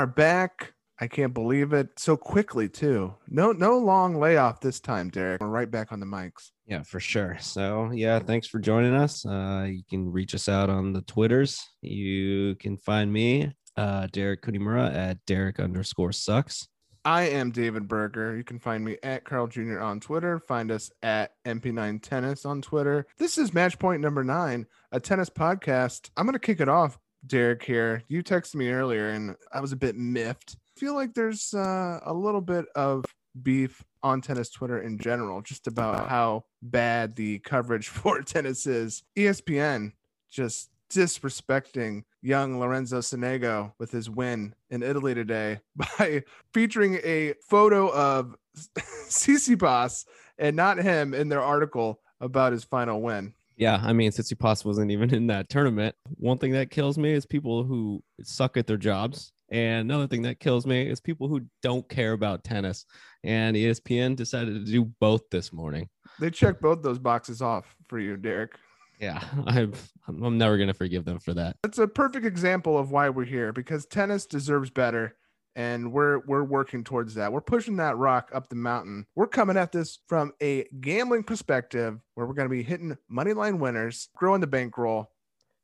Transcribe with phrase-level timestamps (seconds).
[0.00, 0.72] are back.
[0.98, 3.14] I can't believe it so quickly too.
[3.28, 5.42] No, no long layoff this time, Derek.
[5.42, 6.52] We're right back on the mics.
[6.64, 7.36] Yeah, for sure.
[7.38, 9.26] So yeah, thanks for joining us.
[9.26, 11.62] Uh, you can reach us out on the Twitters.
[11.82, 16.66] You can find me, uh, Derek Kunimura at Derek underscore sucks.
[17.04, 18.34] I am David Berger.
[18.38, 19.80] You can find me at Carl Jr.
[19.80, 20.38] on Twitter.
[20.38, 23.06] Find us at MP9 Tennis on Twitter.
[23.18, 26.08] This is match point number nine, a tennis podcast.
[26.16, 28.02] I'm going to kick it off, Derek, here.
[28.08, 30.56] You texted me earlier and I was a bit miffed.
[30.76, 33.04] I feel like there's uh, a little bit of
[33.42, 39.02] beef on tennis Twitter in general, just about how bad the coverage for tennis is.
[39.16, 39.92] ESPN
[40.30, 47.92] just disrespecting young Lorenzo Sonego with his win in Italy today by featuring a photo
[47.92, 48.34] of
[48.76, 50.04] Tsitsipas
[50.38, 53.34] and not him in their article about his final win.
[53.60, 55.94] Yeah, I mean, since Tsitsipas wasn't even in that tournament.
[56.16, 59.32] One thing that kills me is people who suck at their jobs.
[59.50, 62.86] And another thing that kills me is people who don't care about tennis.
[63.22, 65.90] And ESPN decided to do both this morning.
[66.18, 68.54] They checked both those boxes off for you, Derek.
[68.98, 69.74] Yeah, I'm
[70.08, 71.56] I'm never gonna forgive them for that.
[71.62, 75.16] It's a perfect example of why we're here because tennis deserves better,
[75.56, 77.32] and we're we're working towards that.
[77.32, 79.06] We're pushing that rock up the mountain.
[79.14, 83.58] We're coming at this from a gambling perspective, where we're gonna be hitting money line
[83.58, 85.10] winners, growing the bankroll,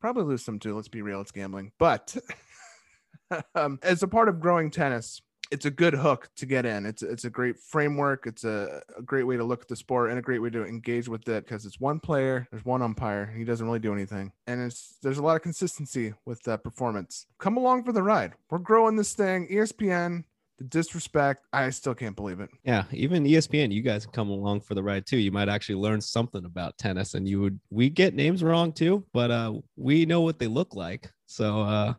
[0.01, 0.75] probably lose some too.
[0.75, 2.17] Let's be real, it's gambling, but.
[3.55, 5.21] um, as a part of growing tennis,
[5.51, 6.87] it's a good hook to get in.
[6.87, 8.27] It's it's a great framework.
[8.27, 10.65] It's a, a great way to look at the sport and a great way to
[10.65, 13.33] engage with it because it's one player, there's one umpire.
[13.37, 17.27] He doesn't really do anything, and it's there's a lot of consistency with that performance.
[17.39, 18.35] Come along for the ride.
[18.51, 19.49] We're growing this thing.
[19.49, 20.25] ESPN.
[20.59, 22.49] The disrespect, I still can't believe it.
[22.65, 25.19] Yeah, even ESPN, you guys come along for the ride too.
[25.19, 27.61] You might actually learn something about tennis, and you would.
[27.69, 31.11] We get names wrong too, but uh, we know what they look like.
[31.27, 31.95] So uh,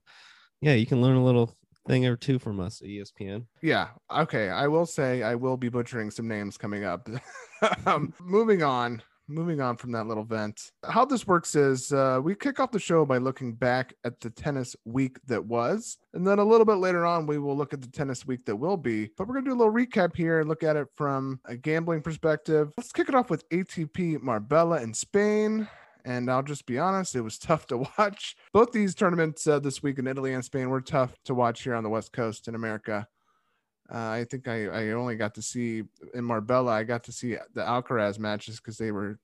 [0.62, 1.56] yeah, you can learn a little
[1.88, 3.46] thing or two from us at ESPN.
[3.62, 3.90] Yeah.
[4.14, 4.50] Okay.
[4.50, 7.08] I will say I will be butchering some names coming up.
[7.86, 9.02] um, moving on.
[9.30, 10.72] Moving on from that little vent.
[10.88, 14.30] How this works is uh, we kick off the show by looking back at the
[14.30, 15.98] tennis week that was.
[16.14, 18.56] And then a little bit later on, we will look at the tennis week that
[18.56, 19.10] will be.
[19.18, 21.58] But we're going to do a little recap here and look at it from a
[21.58, 22.72] gambling perspective.
[22.78, 25.68] Let's kick it off with ATP Marbella in Spain
[26.08, 28.36] and I'll just be honest, it was tough to watch.
[28.54, 31.76] Both these tournaments uh, this week in Italy and Spain were tough to watch here
[31.76, 33.08] on the West Coast in America.
[33.94, 37.36] Uh, I think I, I only got to see in Marbella, I got to see
[37.54, 39.20] the Alcaraz matches because they were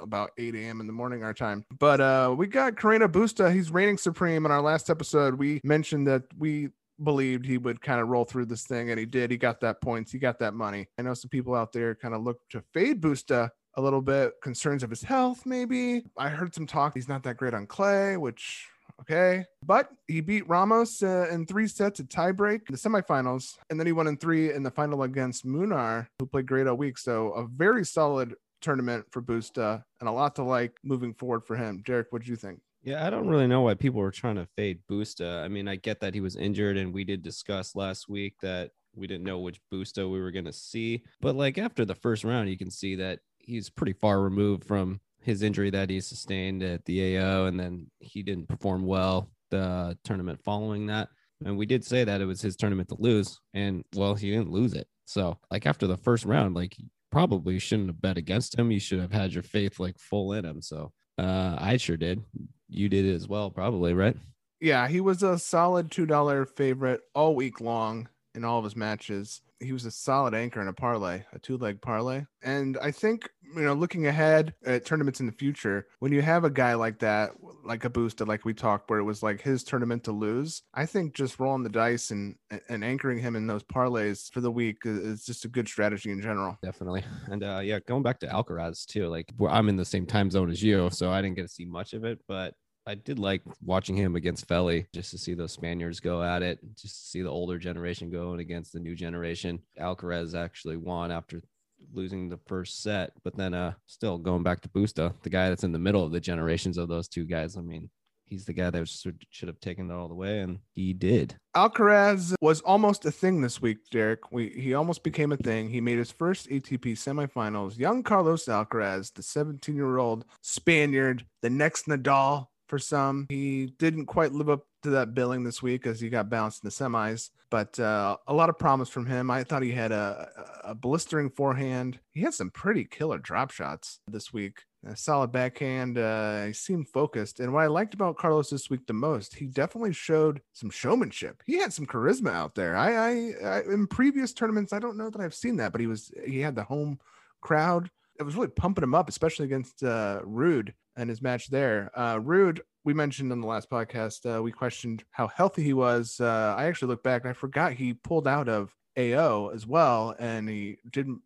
[0.00, 0.80] about 8 a.m.
[0.80, 1.64] in the morning our time.
[1.78, 3.52] But uh, we got Carreno Busta.
[3.52, 4.44] He's reigning supreme.
[4.44, 6.68] In our last episode, we mentioned that we
[7.02, 9.30] believed he would kind of roll through this thing, and he did.
[9.30, 10.12] He got that points.
[10.12, 10.86] He got that money.
[10.98, 14.34] I know some people out there kind of look to fade Busta a little bit
[14.42, 16.04] concerns of his health, maybe.
[16.16, 18.66] I heard some talk he's not that great on clay, which
[19.00, 19.44] okay.
[19.64, 23.86] But he beat Ramos uh, in three sets at tiebreak in the semifinals, and then
[23.86, 26.98] he won in three in the final against Munar, who played great all week.
[26.98, 31.54] So a very solid tournament for Busta and a lot to like moving forward for
[31.54, 31.80] him.
[31.86, 32.58] Derek, what do you think?
[32.82, 35.44] Yeah, I don't really know why people were trying to fade Busta.
[35.44, 38.72] I mean, I get that he was injured, and we did discuss last week that
[38.96, 41.04] we didn't know which Busta we were going to see.
[41.20, 45.00] But like after the first round, you can see that he's pretty far removed from
[45.22, 49.96] his injury that he sustained at the AO, and then he didn't perform well the
[50.04, 51.08] tournament following that.
[51.44, 54.50] And we did say that it was his tournament to lose, and well, he didn't
[54.50, 54.86] lose it.
[55.06, 56.76] So, like after the first round, like
[57.10, 58.70] probably shouldn't have bet against him.
[58.70, 60.60] You should have had your faith like full in him.
[60.60, 62.22] So, uh, I sure did.
[62.68, 64.16] You did as well, probably, right?
[64.60, 68.76] Yeah, he was a solid two dollar favorite all week long in all of his
[68.76, 72.24] matches he was a solid anchor in a parlay, a two leg parlay.
[72.42, 76.44] And I think, you know, looking ahead at tournaments in the future, when you have
[76.44, 77.32] a guy like that,
[77.64, 80.86] like a Busta, like we talked, where it was like his tournament to lose, I
[80.86, 82.36] think just rolling the dice and
[82.68, 86.20] and anchoring him in those parlays for the week is just a good strategy in
[86.20, 86.58] general.
[86.62, 87.04] Definitely.
[87.30, 90.50] And uh, yeah, going back to Alcaraz too, like I'm in the same time zone
[90.50, 92.54] as you, so I didn't get to see much of it, but
[92.86, 96.58] I did like watching him against Feli just to see those Spaniards go at it,
[96.74, 99.58] just to see the older generation going against the new generation.
[99.78, 101.42] Alcaraz actually won after
[101.92, 105.64] losing the first set, but then uh still going back to Busta, the guy that's
[105.64, 107.56] in the middle of the generations of those two guys.
[107.56, 107.90] I mean,
[108.28, 108.88] he's the guy that
[109.30, 111.36] should have taken it all the way, and he did.
[111.56, 114.30] Alcaraz was almost a thing this week, Derek.
[114.30, 115.70] We, he almost became a thing.
[115.70, 117.78] He made his first ATP semifinals.
[117.78, 123.26] Young Carlos Alcaraz, the 17 year old Spaniard, the next Nadal, for some.
[123.28, 126.68] He didn't quite live up to that billing this week as he got bounced in
[126.68, 129.30] the semis, but uh, a lot of promise from him.
[129.30, 130.28] I thought he had a,
[130.64, 131.98] a blistering forehand.
[132.12, 134.62] He had some pretty killer drop shots this week.
[134.86, 135.98] A solid backhand.
[135.98, 137.40] Uh, he seemed focused.
[137.40, 141.42] And what I liked about Carlos this week the most, he definitely showed some showmanship.
[141.46, 142.76] He had some charisma out there.
[142.76, 143.10] I, I,
[143.44, 146.38] I in previous tournaments, I don't know that I've seen that, but he was he
[146.40, 147.00] had the home
[147.40, 147.90] crowd.
[148.20, 151.90] It was really pumping him up, especially against uh, Ruud and his match there.
[151.94, 156.20] Uh, Ruud, we mentioned in the last podcast, uh, we questioned how healthy he was.
[156.20, 160.14] Uh, I actually looked back and I forgot he pulled out of AO as well,
[160.18, 161.22] and he didn't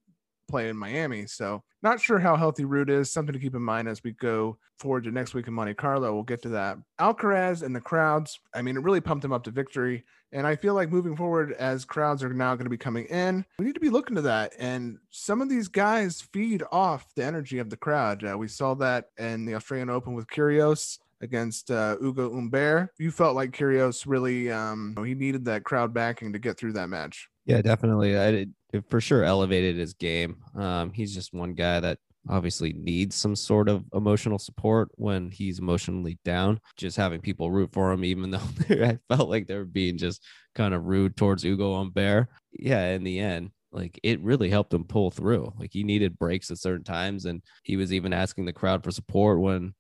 [0.53, 1.27] play in Miami.
[1.27, 3.11] So not sure how healthy Ruud is.
[3.11, 6.13] Something to keep in mind as we go forward to next week in Monte Carlo.
[6.13, 6.79] We'll get to that.
[7.01, 8.39] Alcaraz and the crowds.
[8.55, 10.05] I mean, it really pumped him up to victory.
[10.31, 13.45] And I feel like moving forward, as crowds are now going to be coming in,
[13.59, 14.53] we need to be looking to that.
[14.59, 18.25] And some of these guys feed off the energy of the crowd.
[18.25, 22.91] Uh, we saw that in the Australian Open with Kyrgios against uh, Ugo Humbert.
[22.99, 26.89] You felt like Kyrgios really, um, he needed that crowd backing to get through that
[26.89, 27.29] match.
[27.45, 28.17] Yeah, definitely.
[28.17, 28.49] I it
[28.89, 30.37] for sure elevated his game.
[30.55, 31.99] Um, he's just one guy that
[32.29, 36.61] obviously needs some sort of emotional support when he's emotionally down.
[36.77, 38.41] Just having people root for him, even though
[38.71, 40.25] I felt like they were being just
[40.55, 42.29] kind of rude towards Ugo Humbert.
[42.53, 45.53] Yeah, in the end, like it really helped him pull through.
[45.59, 48.91] Like he needed breaks at certain times, and he was even asking the crowd for
[48.91, 49.75] support when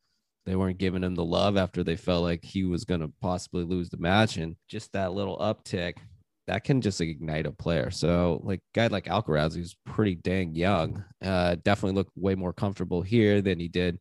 [0.44, 3.62] they weren't giving him the love after they felt like he was going to possibly
[3.62, 4.36] lose the match.
[4.38, 5.98] And just that little uptick
[6.46, 7.90] that can just ignite a player.
[7.90, 13.02] So, like guy like Alcaraz, who's pretty dang young, uh, definitely looked way more comfortable
[13.02, 13.98] here than he did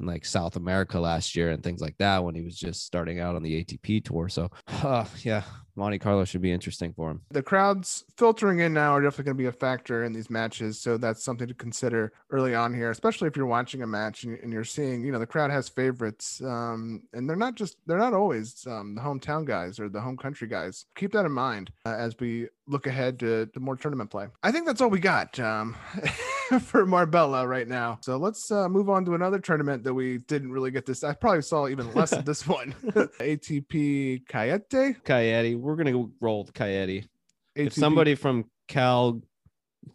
[0.00, 3.20] in like South America last year and things like that when he was just starting
[3.20, 4.28] out on the ATP tour.
[4.28, 4.50] So,
[4.82, 5.42] uh, yeah,
[5.78, 7.22] Monte Carlo should be interesting for him.
[7.30, 10.78] The crowds filtering in now are definitely going to be a factor in these matches.
[10.78, 14.52] So that's something to consider early on here, especially if you're watching a match and
[14.52, 16.42] you're seeing, you know, the crowd has favorites.
[16.42, 20.16] Um, and they're not just, they're not always um, the hometown guys or the home
[20.16, 20.86] country guys.
[20.96, 24.26] Keep that in mind uh, as we look ahead to, to more tournament play.
[24.42, 25.76] I think that's all we got um,
[26.60, 27.98] for Marbella right now.
[28.00, 31.04] So let's uh, move on to another tournament that we didn't really get this.
[31.04, 35.02] I probably saw even less of this one ATP Cayete.
[35.02, 37.06] Cayete we're gonna roll with Coyote.
[37.54, 39.20] If somebody from Cal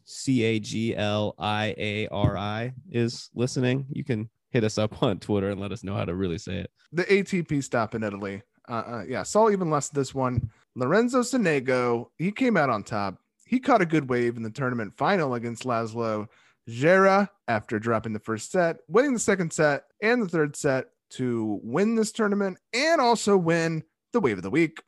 [0.04, 5.02] C A G L I A R I is listening, you can hit us up
[5.02, 6.72] on Twitter and let us know how to really say it.
[6.92, 8.44] The ATP stop in Italy.
[8.70, 10.50] Uh, uh, yeah, saw even less this one.
[10.76, 13.18] Lorenzo Sonego, he came out on top.
[13.46, 16.28] He caught a good wave in the tournament final against Laslo
[16.70, 21.60] Djere after dropping the first set, winning the second set and the third set to
[21.64, 23.84] win this tournament and also win
[24.14, 24.82] the wave of the week.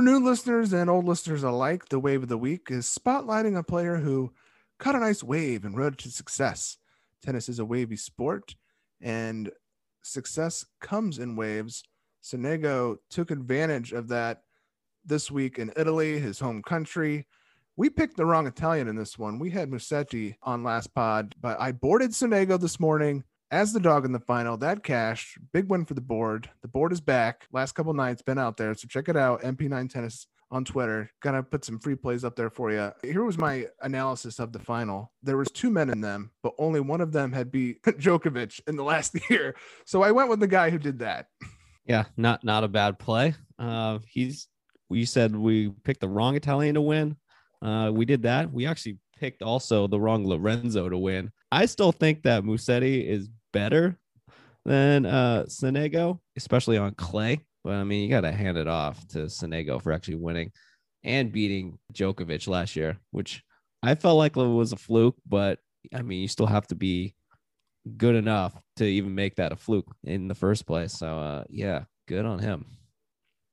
[0.00, 3.62] For new listeners and old listeners alike, the wave of the week is spotlighting a
[3.62, 4.32] player who
[4.78, 6.78] caught a nice wave and rode to success.
[7.22, 8.56] Tennis is a wavy sport,
[8.98, 9.50] and
[10.00, 11.82] success comes in waves.
[12.24, 14.44] Sonego took advantage of that
[15.04, 17.26] this week in Italy, his home country.
[17.76, 19.38] We picked the wrong Italian in this one.
[19.38, 24.04] We had Musetti on last pod, but I boarded Sonego this morning as the dog
[24.04, 24.56] in the final.
[24.56, 26.48] That cash, big win for the board.
[26.62, 27.46] The board is back.
[27.52, 28.74] Last couple nights, been out there.
[28.74, 29.42] So check it out.
[29.42, 31.10] MP9 Tennis on Twitter.
[31.22, 32.90] Gonna put some free plays up there for you.
[33.02, 35.12] Here was my analysis of the final.
[35.22, 38.76] There was two men in them, but only one of them had beat Djokovic in
[38.76, 39.54] the last year.
[39.84, 41.26] So I went with the guy who did that.
[41.86, 43.34] Yeah, not not a bad play.
[43.58, 44.48] Uh, he's
[44.88, 47.16] we said we picked the wrong Italian to win.
[47.62, 48.52] Uh, we did that.
[48.52, 51.30] We actually picked also the wrong Lorenzo to win.
[51.52, 53.98] I still think that Musetti is better
[54.64, 57.40] than uh Sonego, especially on clay.
[57.64, 60.52] But I mean, you got to hand it off to Sonego for actually winning
[61.04, 63.42] and beating Djokovic last year, which
[63.82, 65.16] I felt like was a fluke.
[65.26, 65.58] But
[65.94, 67.14] I mean, you still have to be
[67.96, 70.92] good enough to even make that a fluke in the first place.
[70.92, 72.66] So uh, yeah, good on him.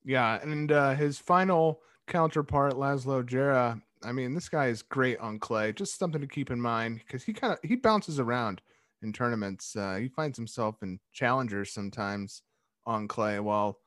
[0.03, 3.81] Yeah, and uh, his final counterpart, Laslo Djere.
[4.03, 5.73] I mean, this guy is great on clay.
[5.73, 8.61] Just something to keep in mind because he kind of he bounces around
[9.01, 9.75] in tournaments.
[9.75, 12.41] Uh, he finds himself in challengers sometimes
[12.85, 13.79] on clay while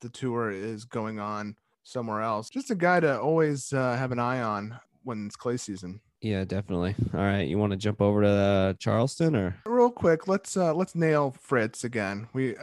[0.00, 2.50] the tour is going on somewhere else.
[2.50, 6.00] Just a guy to always uh, have an eye on when it's clay season.
[6.20, 6.94] Yeah, definitely.
[7.14, 10.26] All right, you want to jump over to uh, Charleston or real quick?
[10.26, 12.26] Let's uh, let's nail Fritz again.
[12.32, 12.56] We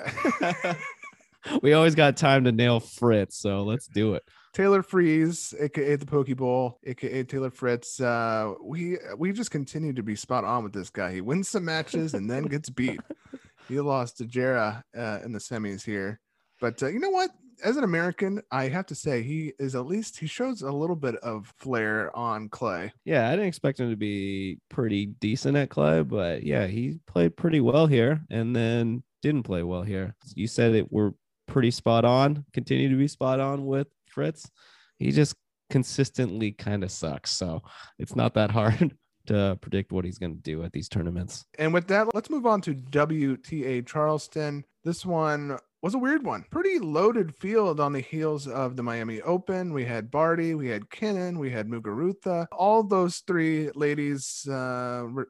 [1.61, 4.23] we always got time to nail Fritz, so let's do it.
[4.53, 7.99] Taylor Freeze, aka the Poke Bowl, aka Taylor Fritz.
[7.99, 11.11] Uh, we we just continue to be spot on with this guy.
[11.11, 13.01] He wins some matches and then gets beat.
[13.67, 16.19] he lost to Djere uh, in the semis here.
[16.61, 17.31] But uh, you know what?
[17.63, 20.95] As an American, I have to say he is at least he shows a little
[20.95, 22.91] bit of flair on clay.
[23.05, 27.37] Yeah, I didn't expect him to be pretty decent at clay, but yeah, he played
[27.37, 30.15] pretty well here and then didn't play well here.
[30.35, 31.13] You said it were
[31.47, 34.49] pretty spot on, continue to be spot on with Fritz.
[34.97, 35.35] He just
[35.69, 37.31] consistently kind of sucks.
[37.31, 37.63] So
[37.97, 38.95] it's not that hard
[39.27, 41.45] to predict what he's going to do at these tournaments.
[41.57, 44.63] And with that, let's move on to WTA Charleston.
[44.83, 46.45] This one was a weird one.
[46.51, 49.73] Pretty loaded field on the heels of the Miami Open.
[49.73, 52.47] We had Barty, we had Kenin, we had Muguruza.
[52.51, 55.29] All those three ladies uh, were,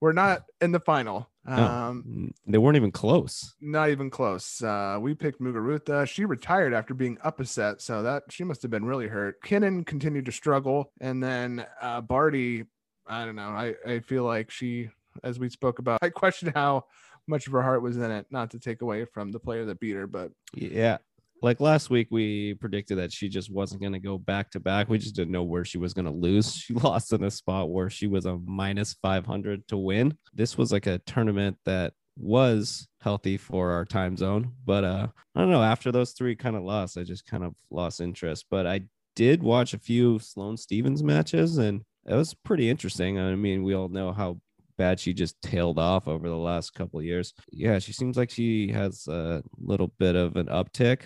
[0.00, 1.28] were not in the final.
[1.46, 3.54] No, Um, they weren't even close.
[3.60, 4.62] not even close.
[4.62, 6.06] Uh, we picked Muguruza.
[6.06, 9.42] She retired after being up a set, so that she must have been really hurt.
[9.42, 12.64] Kenin continued to struggle, and then uh, Barty.
[13.06, 13.48] I don't know.
[13.48, 14.90] I I feel like she,
[15.24, 16.84] as we spoke about, I questioned how
[17.26, 18.26] much of her heart was in it.
[18.30, 20.98] Not to take away from the player that beat her, but Yeah.
[21.42, 24.88] Like last week, we predicted that she just wasn't going to go back to back.
[24.88, 26.54] We just didn't know where she was going to lose.
[26.70, 30.16] She lost in a spot where she was a minus 500 to win.
[30.34, 34.52] This was like a tournament that was healthy for our time zone.
[34.64, 35.62] But uh, I don't know.
[35.62, 38.46] After those three kind of lost, I just kind of lost interest.
[38.50, 38.82] But I
[39.16, 43.18] did watch a few Sloane Stevens matches and it was pretty interesting.
[43.18, 44.40] I mean, we all know how
[44.78, 47.34] bad she just tailed off over the last couple of years.
[47.52, 51.02] Yeah, she seems like she has a little bit of an uptick.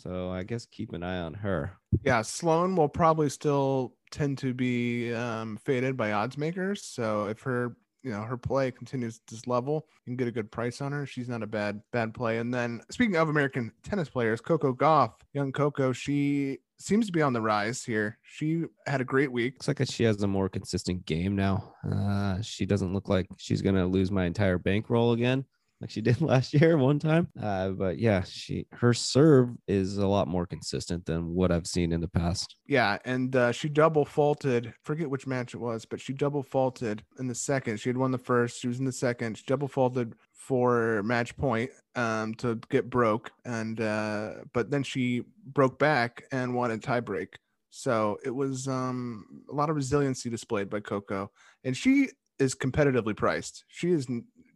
[0.00, 1.72] So I guess keep an eye on her.
[2.04, 6.84] yeah, Sloane will probably still tend to be um, faded by odds makers.
[6.84, 10.32] So if her you know her play continues at this level, you can get a
[10.32, 11.06] good price on her.
[11.06, 12.38] She's not a bad bad play.
[12.38, 17.20] And then speaking of American tennis players, Coco Gauff, young Coco, she seems to be
[17.20, 18.18] on the rise here.
[18.22, 19.54] She had a great week.
[19.54, 21.74] Looks like she has a more consistent game now.
[21.84, 25.44] Uh, she doesn't look like she's gonna lose my entire bankroll again,
[25.80, 27.28] like she did last year one time.
[27.40, 31.92] Uh, but yeah, she her serve is a lot more consistent than what I've seen
[31.92, 32.56] in the past.
[32.66, 34.72] Yeah, and uh, she double faulted.
[34.82, 37.80] Forget which match it was, but she double faulted in the second.
[37.80, 38.60] She had won the first.
[38.60, 39.38] She was in the second.
[39.38, 45.22] She double faulted for match point um, to get broke, and uh, but then she
[45.46, 47.34] broke back and won a tiebreak.
[47.70, 51.30] So it was um, a lot of resiliency displayed by Coco,
[51.62, 52.08] and she
[52.40, 53.64] is competitively priced.
[53.68, 54.08] She is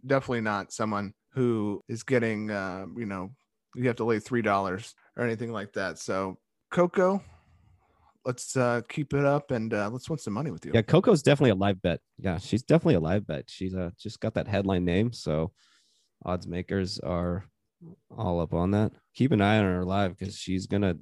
[0.07, 3.31] definitely not someone who is getting, uh, you know,
[3.75, 5.99] you have to lay three dollars or anything like that.
[5.99, 6.39] So
[6.71, 7.23] Coco,
[8.25, 10.73] let's uh, keep it up and uh, let's win some money with you.
[10.75, 12.01] Yeah, Coco's definitely a live bet.
[12.19, 13.45] Yeah, she's definitely a live bet.
[13.49, 15.53] She's uh, just got that headline name, so
[16.25, 17.45] odds makers are
[18.17, 18.93] all up on that.
[19.15, 20.97] Keep an eye on her live because she's gonna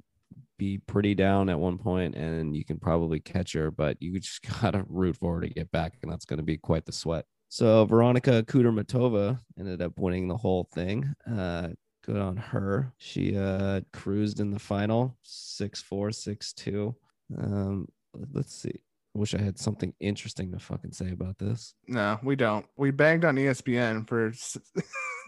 [0.57, 4.41] be pretty down at one point, and you can probably catch her, but you just
[4.61, 7.25] gotta root for her to get back, and that's gonna be quite the sweat.
[7.53, 11.13] So Veronika Kudermetova ended up winning the whole thing.
[11.31, 11.67] Uh,
[12.03, 12.91] good on her.
[12.97, 16.95] She uh, cruised in the final, six four, six two.
[17.37, 17.87] Um,
[18.33, 18.73] let's see.
[19.15, 21.75] I wish I had something interesting to fucking say about this.
[21.87, 22.65] No, we don't.
[22.75, 24.33] We banged on ESPN for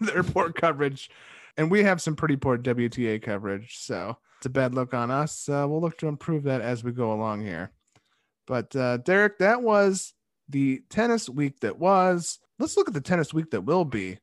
[0.00, 1.08] their poor coverage,
[1.56, 3.78] and we have some pretty poor WTA coverage.
[3.78, 5.48] So it's a bad look on us.
[5.48, 7.70] Uh, we'll look to improve that as we go along here.
[8.48, 10.12] But uh, Derek, that was
[10.48, 12.38] the tennis week that was.
[12.58, 14.18] Let's look at the tennis week that will be.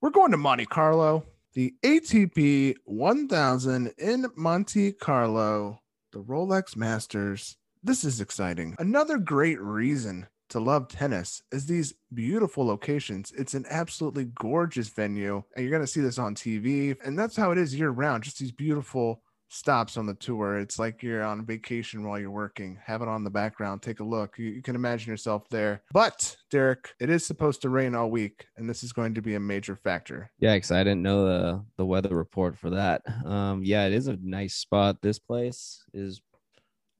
[0.00, 1.24] We're going to Monte Carlo,
[1.54, 5.80] the ATP 1000 in Monte Carlo,
[6.12, 7.56] the Rolex Masters.
[7.82, 8.76] This is exciting.
[8.78, 13.32] Another great reason to love tennis is these beautiful locations.
[13.32, 16.96] It's an absolutely gorgeous venue, and you're going to see this on TV.
[17.04, 20.58] And that's how it is year round, just these beautiful stops on the tour.
[20.58, 22.78] It's like you're on vacation while you're working.
[22.84, 24.38] Have it on the background, take a look.
[24.38, 25.82] You, you can imagine yourself there.
[25.92, 29.34] But, Derek, it is supposed to rain all week, and this is going to be
[29.34, 30.30] a major factor.
[30.38, 33.02] Yeah, because I didn't know the the weather report for that.
[33.24, 35.02] Um, yeah, it is a nice spot.
[35.02, 36.20] This place is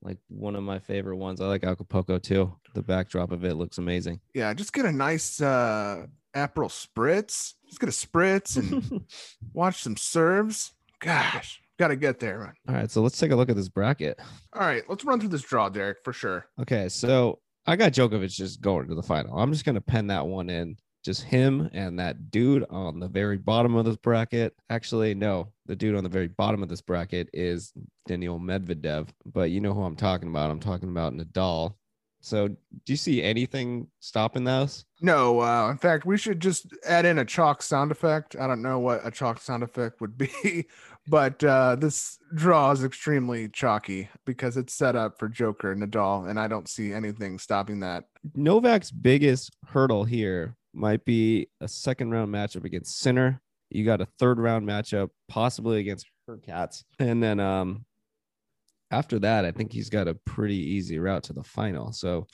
[0.03, 1.41] like one of my favorite ones.
[1.41, 2.55] I like Acapulco too.
[2.75, 4.21] The backdrop of it looks amazing.
[4.35, 7.55] Yeah, just get a nice uh Aperol spritz.
[7.69, 9.05] Just get a spritz and
[9.53, 10.73] watch some serves.
[11.01, 12.55] Gosh, gotta get there.
[12.69, 14.19] All right, so let's take a look at this bracket.
[14.53, 16.47] All right, let's run through this draw, Derek, for sure.
[16.61, 19.39] Okay, so I got Djokovic just going to the final.
[19.39, 20.77] I'm just gonna pen that one in.
[21.05, 24.55] Just him and that dude on the very bottom of this bracket.
[24.71, 27.73] Actually, no, the dude on the very bottom of this bracket is
[28.07, 29.09] Daniil Medvedev.
[29.27, 30.53] But you know who I'm talking about.
[30.53, 31.75] I'm talking about Nadal.
[32.25, 34.85] So, do you see anything stopping those?
[35.01, 38.37] No, uh, in fact, we should just add in a chalk sound effect.
[38.39, 40.67] I don't know what a chalk sound effect would be,
[41.07, 46.39] but uh, this draw is extremely chalky because it's set up for Joker Nadal, and
[46.39, 48.05] I don't see anything stopping that.
[48.35, 53.41] Novak's biggest hurdle here might be a second round matchup against Sinner.
[53.71, 56.85] You got a third round matchup possibly against Hurkacz.
[56.99, 57.85] And then um
[58.91, 61.93] after that, I think he's got a pretty easy route to the final.
[61.93, 62.27] So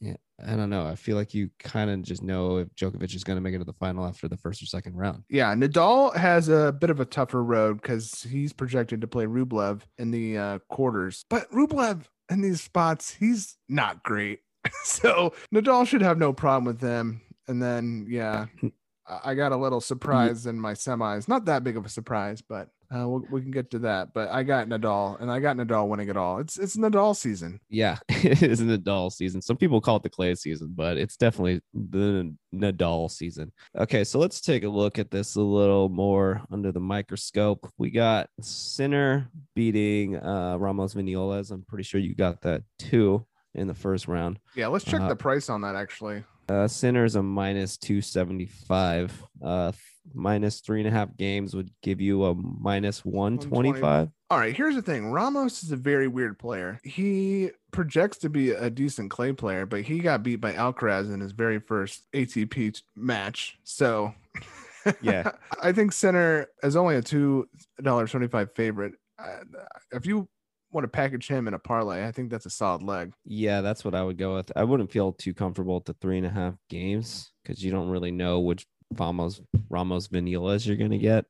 [0.00, 0.86] yeah, I don't know.
[0.86, 3.58] I feel like you kind of just know if Djokovic is going to make it
[3.58, 5.24] to the final after the first or second round.
[5.28, 9.82] Yeah, Nadal has a bit of a tougher road because he's projected to play Rublev
[9.98, 11.24] in the uh, quarters.
[11.30, 14.40] But Rublev in these spots, he's not great.
[14.84, 17.22] so Nadal should have no problem with them.
[17.46, 18.46] And then, yeah,
[19.24, 21.28] I got a little surprise in my semis.
[21.28, 24.12] Not that big of a surprise, but uh, we'll, we can get to that.
[24.14, 26.38] But I got Nadal, and I got Nadal winning it all.
[26.38, 27.60] It's it's Nadal season.
[27.68, 29.42] Yeah, it is Nadal season.
[29.42, 33.52] Some people call it the clay season, but it's definitely the Nadal season.
[33.76, 37.68] Okay, so let's take a look at this a little more under the microscope.
[37.78, 41.50] We got Sinner beating uh, Ramos Viñolas.
[41.50, 44.38] I'm pretty sure you got that too in the first round.
[44.54, 46.24] Yeah, let's check Uh, the price on that actually.
[46.48, 49.22] Uh, Sinner's a minus 275.
[49.42, 49.72] Uh,
[50.12, 54.10] minus three and a half games would give you a minus 125.
[54.30, 55.10] All right, here's the thing.
[55.10, 56.80] Ramos is a very weird player.
[56.84, 61.20] He projects to be a decent clay player, but he got beat by Alcaraz in
[61.20, 63.56] his very first ATP match.
[63.64, 64.12] So,
[65.00, 65.30] Yeah.
[65.62, 67.48] I think Sinner is only a two
[67.82, 68.92] dollar seventy five favorite.
[69.18, 69.44] Uh,
[69.92, 70.28] if you
[70.74, 73.12] want to package him in a parlay, I think that's a solid leg.
[73.24, 74.50] Yeah, that's what I would go with.
[74.56, 77.88] I wouldn't feel too comfortable at the three and a half games because you don't
[77.88, 78.66] really know which
[78.98, 79.40] Ramos
[79.70, 81.24] Ramos Viñolas you're gonna get.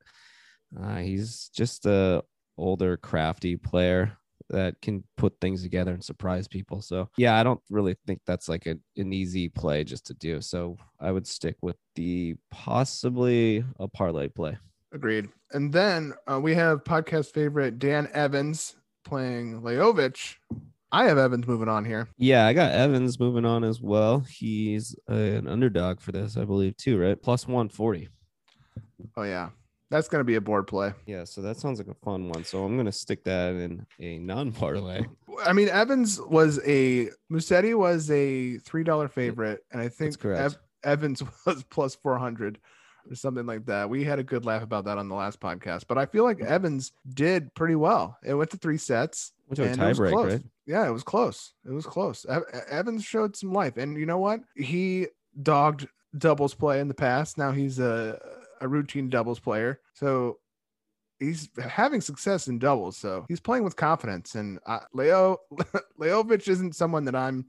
[0.77, 2.23] Uh, he's just a
[2.57, 4.17] older, crafty player
[4.49, 6.81] that can put things together and surprise people.
[6.81, 10.41] So yeah, I don't really think that's like a, an easy play just to do.
[10.41, 14.57] So I would stick with the possibly a parlay play.
[14.93, 15.29] Agreed.
[15.51, 18.75] And then uh, we have podcast favorite Dan Evans
[19.05, 20.35] playing Lajovic.
[20.91, 22.07] I have Evans moving on here.
[22.17, 24.19] Yeah, I got Evans moving on as well.
[24.19, 27.21] He's an underdog for this, I believe, too, right?
[27.21, 28.09] Plus 140.
[29.17, 29.49] Oh yeah,
[29.89, 30.93] that's gonna be a board play.
[31.05, 32.43] Yeah, so that sounds like a fun one.
[32.43, 35.03] So I'm gonna stick that in a non-parlay.
[35.45, 40.23] I mean, Evans was a Musetti was a three dollar favorite, and I think.
[40.25, 42.59] Ev- Evans was plus four hundred
[43.09, 43.89] or something like that.
[43.89, 46.41] We had a good laugh about that on the last podcast, but I feel like
[46.41, 48.17] Evans did pretty well.
[48.23, 49.33] It went to three sets.
[49.47, 50.33] Went to a was close.
[50.33, 50.43] right?
[50.65, 51.53] Yeah, it was close.
[51.65, 52.25] It was close.
[52.27, 54.41] Ev- Evans showed some life, and you know what?
[54.55, 55.07] He
[55.41, 55.87] dogged
[56.17, 57.37] doubles play in the past.
[57.37, 58.19] Now he's a
[58.61, 60.39] a routine doubles player, so
[61.19, 62.97] he's having success in doubles.
[62.97, 64.35] So he's playing with confidence.
[64.35, 65.37] And uh, Leo
[65.99, 67.45] Lajovic isn't someone that I'm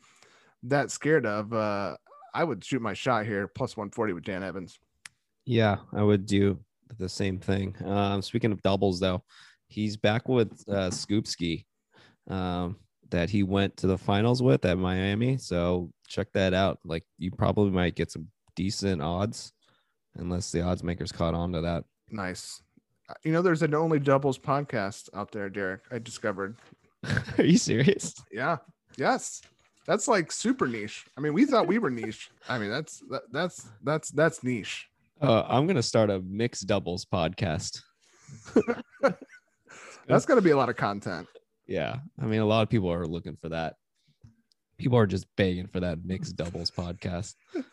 [0.65, 1.53] that scared of.
[1.53, 1.97] Uh,
[2.35, 4.79] I would shoot my shot here, plus 140 with Dan Evans.
[5.47, 6.59] Yeah, I would do
[6.99, 7.77] the same thing.
[7.85, 9.23] Um, speaking of doubles, though,
[9.69, 11.65] he's back with uh, Skupski
[12.29, 12.77] um,
[13.11, 15.39] that he went to the finals with at Miami.
[15.39, 16.79] So check that out.
[16.85, 19.53] Like you probably might get some decent odds,
[20.17, 21.85] unless the odds makers caught on to that.
[22.11, 22.63] Nice.
[23.09, 25.83] Uh, You know, there's an only doubles podcast out there, Derek.
[25.91, 26.57] I discovered.
[27.39, 28.15] Are you serious?
[28.33, 28.59] Yeah.
[28.97, 29.43] Yes.
[29.87, 31.07] That's like super niche.
[31.17, 32.31] I mean, we thought we were niche.
[32.49, 34.89] I mean, that's that, that's that's that's niche.
[35.21, 37.81] Uh, I'm gonna start a mixed doubles podcast.
[40.07, 41.27] That's gonna be a lot of content.
[41.67, 43.75] Yeah, I mean, a lot of people are looking for that.
[44.79, 47.35] People are just begging for that mixed doubles podcast.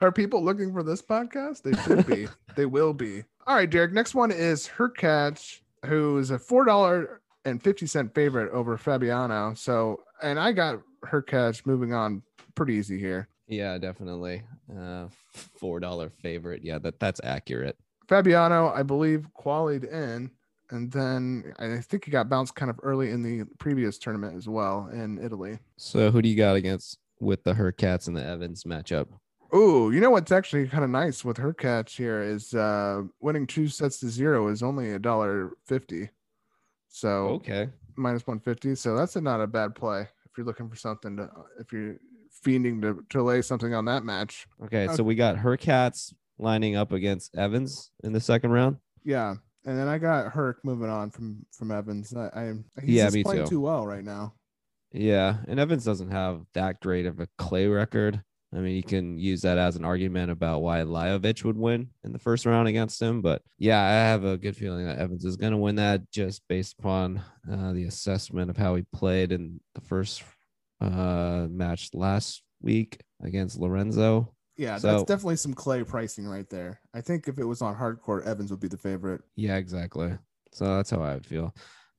[0.00, 1.62] Are people looking for this podcast?
[1.62, 2.26] They should be.
[2.56, 3.22] they will be.
[3.46, 3.92] All right, Derek.
[3.92, 9.56] Next one is Hurkacz, who is a four dollar and fifty cent favorite over Fabbiano.
[9.56, 12.22] So, and I got Hurkacz moving on
[12.54, 13.28] pretty easy here.
[13.48, 14.42] Yeah, definitely.
[14.74, 16.62] Uh, four dollar favorite.
[16.64, 17.76] Yeah, that that's accurate.
[18.08, 20.30] Fabbiano, I believe, qualied in,
[20.70, 24.48] and then I think he got bounced kind of early in the previous tournament as
[24.48, 25.58] well in Italy.
[25.76, 29.06] So who do you got against with the Hurkacz and the Evans matchup?
[29.52, 33.68] Oh, you know what's actually kind of nice with Hurkacz here is uh winning two
[33.68, 36.10] sets to zero is only a dollar fifty.
[36.88, 37.68] So Okay.
[37.96, 38.74] minus one fifty.
[38.74, 41.30] So that's a, not a bad play if you're looking for something to
[41.60, 41.96] if you're
[42.46, 44.46] fiending to, to lay something on that match.
[44.64, 44.86] Okay.
[44.86, 48.76] Uh, So we got Hurkacz lining up against Evans in the second round.
[49.04, 49.36] Yeah.
[49.64, 52.14] And then I got Herc moving on from from Evans.
[52.14, 53.50] I, I he's Yeah, just me playing too.
[53.50, 54.34] too well right now.
[54.92, 58.22] Yeah, and Evans doesn't have that great of a clay record.
[58.54, 62.12] I mean, you can use that as an argument about why Lajovic would win in
[62.12, 63.20] the first round against him.
[63.20, 66.42] But yeah, I have a good feeling that Evans is going to win that just
[66.48, 70.22] based upon uh, the assessment of how he played in the first
[70.80, 74.32] uh, match last week against Lorenzo.
[74.56, 76.80] Yeah, So- that's definitely some clay pricing right there.
[76.94, 79.22] I think if it was on hard court, Evans would be the favorite.
[79.36, 80.12] Yeah, exactly.
[80.52, 81.54] So that's how I would feel.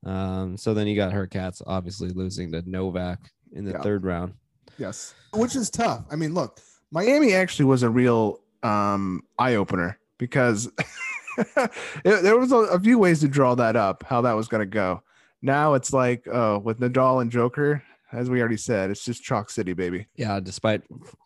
[0.06, 3.20] Um, so then you got Hurkacz obviously losing to Novak
[3.52, 3.82] in the Yeah.
[3.82, 4.34] third round.
[4.78, 5.14] Yes.
[5.34, 6.06] Which is tough.
[6.10, 6.60] I mean, look,
[6.92, 10.70] Miami actually was a real um, eye opener because
[11.38, 11.72] it,
[12.04, 14.66] there was a, a, few ways to draw that up, how that was going to
[14.66, 15.02] go.
[15.42, 19.50] Now it's like, oh, with Nadal and Joker, as we already said, it's just chalk
[19.50, 20.08] city, baby.
[20.16, 20.84] Yeah, despite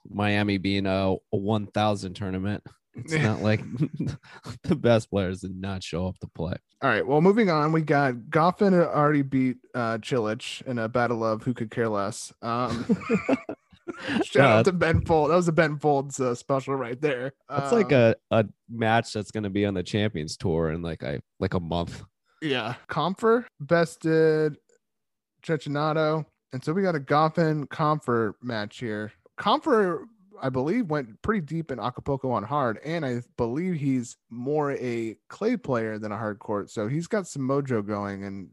[0.09, 2.63] Miami being a, a 1,000 tournament,
[2.95, 3.61] it's not like
[4.63, 6.55] the best players did not show up to play.
[6.81, 7.05] All right.
[7.05, 11.53] Well, moving on, we got Goffin already beat uh, Cilic in a battle of who
[11.53, 12.33] could care less.
[12.41, 12.97] Um,
[14.23, 15.29] shout out to Ben Fold.
[15.29, 17.33] That was a Ben Folds uh, special right there.
[17.49, 20.81] That's um, like a, a match that's going to be on the Champions Tour in
[20.81, 22.03] like a like a month.
[22.41, 22.75] Yeah.
[22.89, 24.57] Compher bested
[25.45, 26.25] Cecchinato.
[26.53, 29.11] And so we got a Goffin Compher match here.
[29.37, 30.05] Compher
[30.41, 35.15] I believe, went pretty deep in Acapulco on hard, and I believe he's more a
[35.29, 36.71] clay player than a hard court.
[36.71, 38.49] So he's got some mojo going, and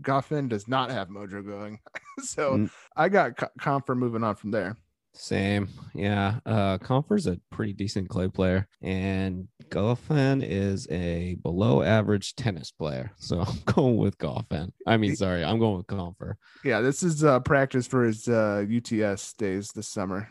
[0.00, 1.80] Goffin does not have mojo going.
[2.20, 2.70] so mm.
[2.96, 4.76] I got Compher moving on from there.
[5.14, 5.68] Same.
[5.94, 6.40] Yeah.
[6.46, 13.12] Uh Compher's a pretty decent clay player and Goffin is a below average tennis player.
[13.18, 14.70] So I'm going with Goffin.
[14.86, 16.34] I mean, sorry, I'm going with Compher.
[16.64, 20.28] Yeah, this is uh practice for his uh UTS days this summer.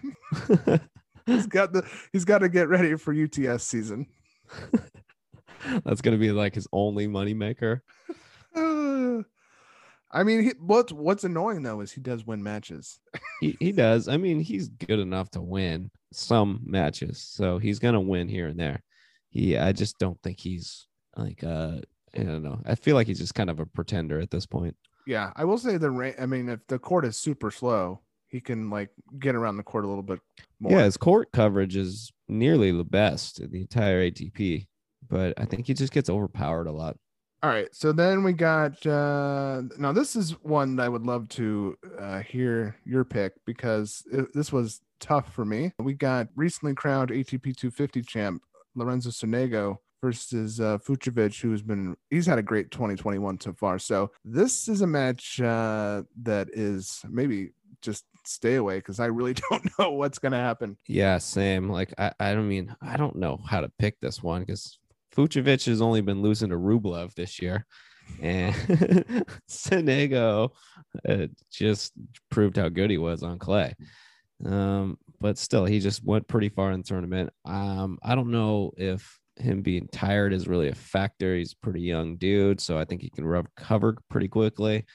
[1.25, 4.07] he's got the he's got to get ready for UTS season.
[5.83, 7.81] That's gonna be like his only moneymaker.
[10.13, 12.99] I mean, he, what's what's annoying though is he does win matches.
[13.41, 14.07] he he does.
[14.07, 18.59] I mean, he's good enough to win some matches, so he's gonna win here and
[18.59, 18.83] there.
[19.29, 21.77] He, I just don't think he's like uh,
[22.15, 22.61] I don't know.
[22.65, 24.75] I feel like he's just kind of a pretender at this point.
[25.07, 26.13] Yeah, I will say the rain.
[26.19, 29.85] I mean, if the court is super slow, he can like get around the court
[29.85, 30.19] a little bit
[30.59, 30.73] more.
[30.73, 34.67] Yeah, his court coverage is nearly the best in the entire ATP,
[35.07, 36.97] but I think he just gets overpowered a lot.
[37.43, 41.27] All right, so then we got uh now this is one that I would love
[41.29, 45.73] to uh hear your pick because it, this was tough for me.
[45.79, 48.43] We got recently crowned ATP 250 champ
[48.75, 53.79] Lorenzo Sonego versus uh, Fucsovics, who's been he's had a great 2021 so far.
[53.79, 57.51] So this is a match uh, that is maybe
[57.81, 60.77] just stay away because I really don't know what's gonna happen.
[60.87, 61.69] Yeah, same.
[61.69, 64.77] Like I, I don't mean I don't know how to pick this one because
[65.15, 67.65] Fucsovics has only been losing to Rublev this year,
[68.21, 68.55] and
[69.49, 70.51] Sonego
[71.07, 71.93] uh, just
[72.29, 73.75] proved how good he was on clay.
[74.45, 77.31] Um, but still, he just went pretty far in the tournament.
[77.45, 81.35] Um, I don't know if him being tired is really a factor.
[81.35, 84.85] He's a pretty young dude, so I think he can recover pretty quickly.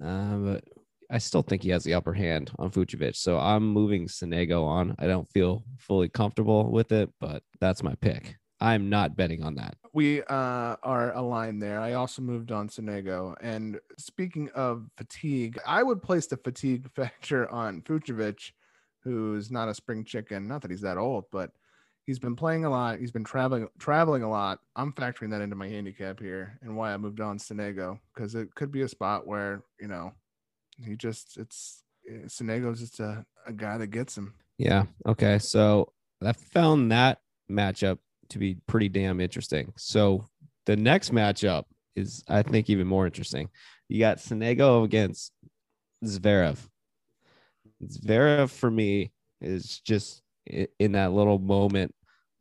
[0.00, 0.64] Um, but
[1.10, 3.16] I still think he has the upper hand on Fucsovics.
[3.16, 4.96] So I'm moving Sonego on.
[4.98, 8.36] I don't feel fully comfortable with it, but that's my pick.
[8.64, 9.76] I'm not betting on that.
[9.92, 11.80] We uh, are aligned there.
[11.80, 13.36] I also moved on Sonego.
[13.42, 18.52] And speaking of fatigue, I would place the fatigue factor on Fucsovics,
[19.00, 20.48] who's not a spring chicken.
[20.48, 21.50] Not that he's that old, but
[22.06, 22.98] he's been playing a lot.
[22.98, 24.60] He's been traveling traveling a lot.
[24.76, 28.54] I'm factoring that into my handicap here and why I moved on Sonego because it
[28.54, 30.14] could be a spot where you know
[30.82, 34.32] he just it's eh, Sonego's just a, a guy that gets him.
[34.56, 34.84] Yeah.
[35.06, 35.38] Okay.
[35.38, 35.92] So
[36.24, 37.98] I found that matchup
[38.34, 39.72] to be pretty damn interesting.
[39.76, 40.26] So
[40.66, 41.64] the next matchup
[41.96, 43.48] is, I think, even more interesting.
[43.88, 45.32] You got Sonego against
[46.04, 46.58] Zverev.
[47.82, 51.94] Zverev for me is just in that little moment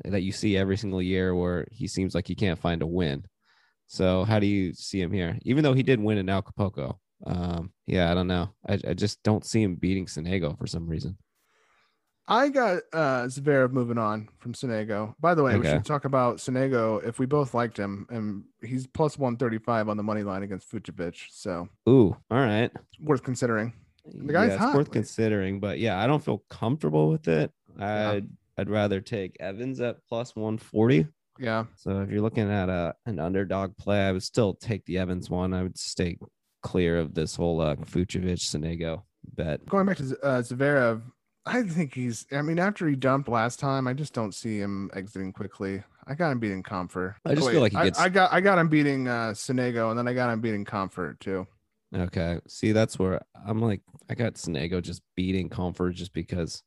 [0.04, 3.24] that you see every single year where he seems like he can't find a win.
[3.88, 5.38] So how do you see him here?
[5.44, 8.50] Even though he did win in Acapulco, um, yeah, I don't know.
[8.68, 11.18] I, I just don't see him beating Sonego for some reason.
[12.28, 15.14] I got uh Zverev moving on from Sonego.
[15.20, 15.60] By the way, okay.
[15.60, 19.58] we should talk about Sonego if we both liked him, and he's plus one thirty
[19.58, 21.26] five on the money line against Fucsovics.
[21.32, 23.74] So, ooh, all right, worth considering.
[24.06, 24.76] The guy's yeah, hot.
[24.76, 27.52] worth considering, but yeah, I don't feel comfortable with it.
[27.80, 28.20] I'd yeah.
[28.58, 31.08] I'd rather take Evans at plus one forty.
[31.40, 31.66] Yeah.
[31.76, 35.30] So if you're looking at a an underdog play, I would still take the Evans
[35.30, 35.54] one.
[35.54, 36.18] I would stay
[36.62, 39.04] clear of this whole uh, Fucsovics Sonego
[39.36, 39.66] bet.
[39.68, 41.02] Going back to uh, Zverev,
[41.46, 42.26] I think he's.
[42.32, 45.84] I mean, after he dumped last time, I just don't see him exiting quickly.
[46.08, 47.16] I got him beating Compher.
[47.26, 48.00] I just oh, feel like he gets.
[48.00, 50.66] I, I, got I got him beating uh, Sonego, and then I got him beating
[50.66, 51.48] Compher too.
[51.96, 56.64] Okay, see, that's where I'm like, I got Sonego just beating Compher just because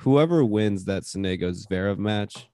[0.00, 2.48] whoever wins that Sonego Zverev match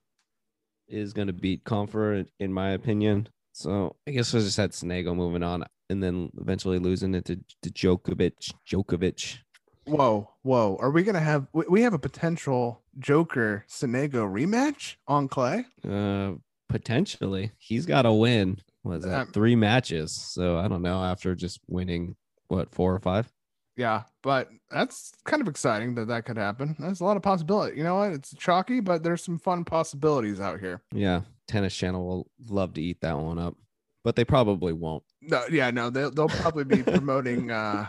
[0.88, 3.28] is going to beat Compher, in my opinion.
[3.52, 7.40] So I guess I just had Sonego moving on and then eventually losing it to,
[7.62, 8.54] to Djokovic.
[8.70, 9.38] Djokovic.
[9.84, 10.76] Whoa, whoa.
[10.80, 15.64] Are we going to have, we have a potential Joker Sonego rematch on clay?
[15.88, 16.32] Uh,
[16.68, 17.52] potentially.
[17.58, 18.60] He's got to win.
[18.84, 20.12] Was that um, three matches?
[20.12, 21.02] So I don't know.
[21.02, 22.16] After just winning,
[22.48, 23.30] what, four or five?
[23.76, 26.76] Yeah, but that's kind of exciting that that could happen.
[26.78, 27.78] There's a lot of possibility.
[27.78, 28.12] You know what?
[28.12, 30.82] It's chalky, but there's some fun possibilities out here.
[30.92, 33.56] Yeah, Tennis Channel will love to eat that one up,
[34.04, 35.04] but they probably won't.
[35.22, 37.86] No, yeah, no, they'll they'll probably be promoting uh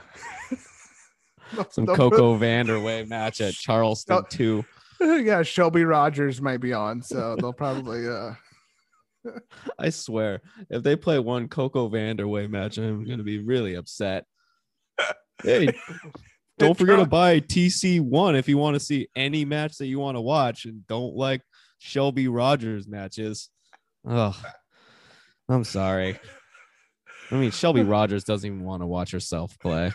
[1.71, 4.21] Some Coco Vandeweghe match at Charleston No.
[4.29, 4.65] too.
[5.01, 8.33] yeah, Shelby Rogers might be on, so they'll probably uh
[9.79, 14.25] I swear, if they play one Coco Vandeweghe match, I'm gonna be really upset.
[15.41, 15.69] Hey,
[16.59, 19.99] don't forget to buy TC one if you want to see any match that you
[19.99, 21.41] want to watch, and don't like
[21.79, 23.49] Shelby Rogers matches.
[24.07, 24.37] Oh,
[25.49, 26.19] I'm sorry.
[27.31, 29.91] I mean, Shelby Rogers doesn't even want to watch herself play.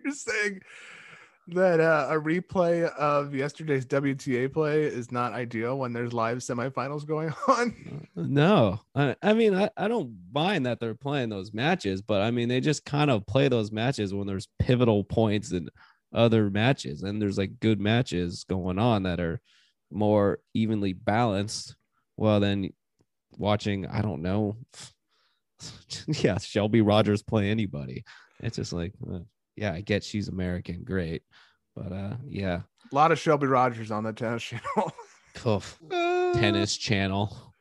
[0.04, 0.60] You're saying
[1.48, 7.06] that uh, a replay of yesterday's WTA play is not ideal when there's live semifinals
[7.06, 8.08] going on.
[8.16, 12.30] No, I, I mean, I, I don't mind that they're playing those matches, but I
[12.30, 15.70] mean, they just kind of play those matches when there's pivotal points and
[16.12, 19.40] other matches, and there's like good matches going on that are
[19.90, 21.76] more evenly balanced.
[22.16, 22.70] Well, then
[23.36, 24.56] watching, I don't know,
[26.08, 28.04] yeah, Shelby Rogers play anybody.
[28.40, 29.20] It's just like, uh,
[29.56, 31.22] yeah, I get she's American, great,
[31.74, 32.60] but uh, yeah,
[32.92, 34.92] A lot of Shelby Rogers on the tennis channel.
[35.46, 35.78] Oof.
[36.34, 37.54] tennis channel.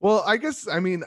[0.00, 1.02] Well, I guess I mean,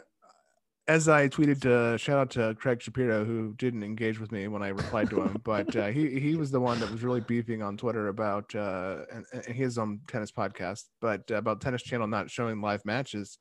[0.88, 4.62] as I tweeted to shout out to Craig Shapiro, who didn't engage with me when
[4.64, 7.62] I replied to him, but uh, he he was the one that was really beefing
[7.62, 12.08] on Twitter about uh, and, and his own tennis podcast, but uh, about Tennis Channel
[12.08, 13.38] not showing live matches,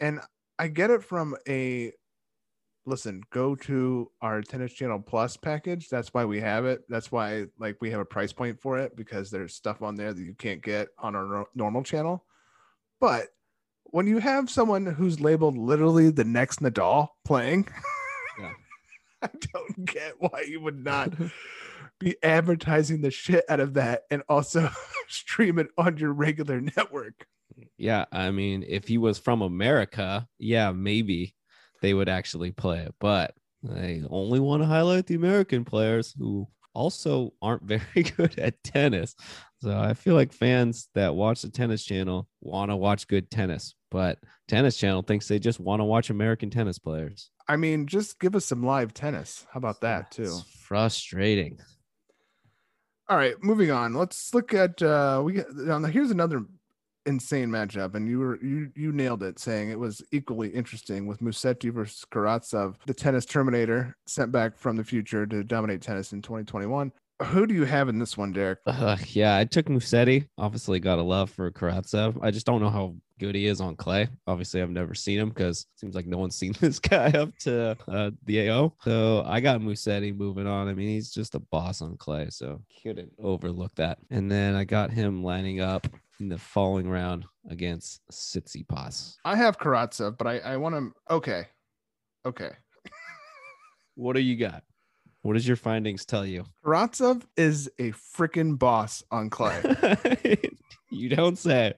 [0.00, 0.20] and
[0.58, 1.92] I get it from a
[2.86, 3.22] listen.
[3.30, 5.88] Go to our Tennis Channel Plus package.
[5.88, 6.82] That's why we have it.
[6.88, 10.12] That's why like we have a price point for it because there's stuff on there
[10.12, 12.24] that you can't get on our normal channel,
[13.00, 13.28] but
[13.84, 17.68] when you have someone who's labeled literally the next Nadal playing,
[18.38, 18.52] Yeah.
[19.22, 21.12] I don't get why you would not
[22.00, 24.70] be advertising the shit out of that and also
[25.08, 27.26] stream it on your regular network.
[27.78, 31.35] Yeah, I mean, if he was from America, yeah, maybe
[31.80, 32.94] they would actually play it.
[32.98, 38.62] But they only want to highlight the American players who also aren't very good at
[38.62, 39.14] tennis.
[39.62, 43.74] So I feel like fans that watch the tennis channel want to watch good tennis,
[43.90, 47.30] but tennis channel thinks they just want to watch American tennis players.
[47.48, 49.46] I mean, just give us some live tennis.
[49.50, 50.24] How about that too?
[50.24, 51.58] It's frustrating.
[53.08, 53.94] All right, moving on.
[53.94, 56.44] Let's look at uh we get now here's another
[57.06, 61.20] insane matchup, and you were you you nailed it, saying it was equally interesting with
[61.20, 66.22] Musetti versus Karatsev, the tennis terminator sent back from the future to dominate tennis in
[66.22, 66.92] 2021.
[67.22, 68.58] Who do you have in this one, Derek?
[68.66, 70.28] Uh, yeah, I took Musetti.
[70.36, 72.18] Obviously, got a love for Karatsev.
[72.20, 74.08] I just don't know how good he is on clay.
[74.26, 77.76] Obviously, I've never seen him because seems like no one's seen this guy up to
[77.88, 78.74] uh, the AO.
[78.82, 80.68] So I got Musetti moving on.
[80.68, 83.98] I mean, he's just a boss on clay, so couldn't overlook that.
[84.10, 85.86] And then I got him lining up
[86.20, 89.16] in the following round against Tsitsipas.
[89.24, 91.14] I have Karatsev, but I I want to.
[91.14, 91.46] Okay,
[92.24, 92.50] okay.
[93.98, 94.62] What do you got?
[95.22, 96.44] What does your findings tell you?
[96.64, 99.62] Karatsev is a freaking boss on clay.
[100.90, 101.72] you don't say.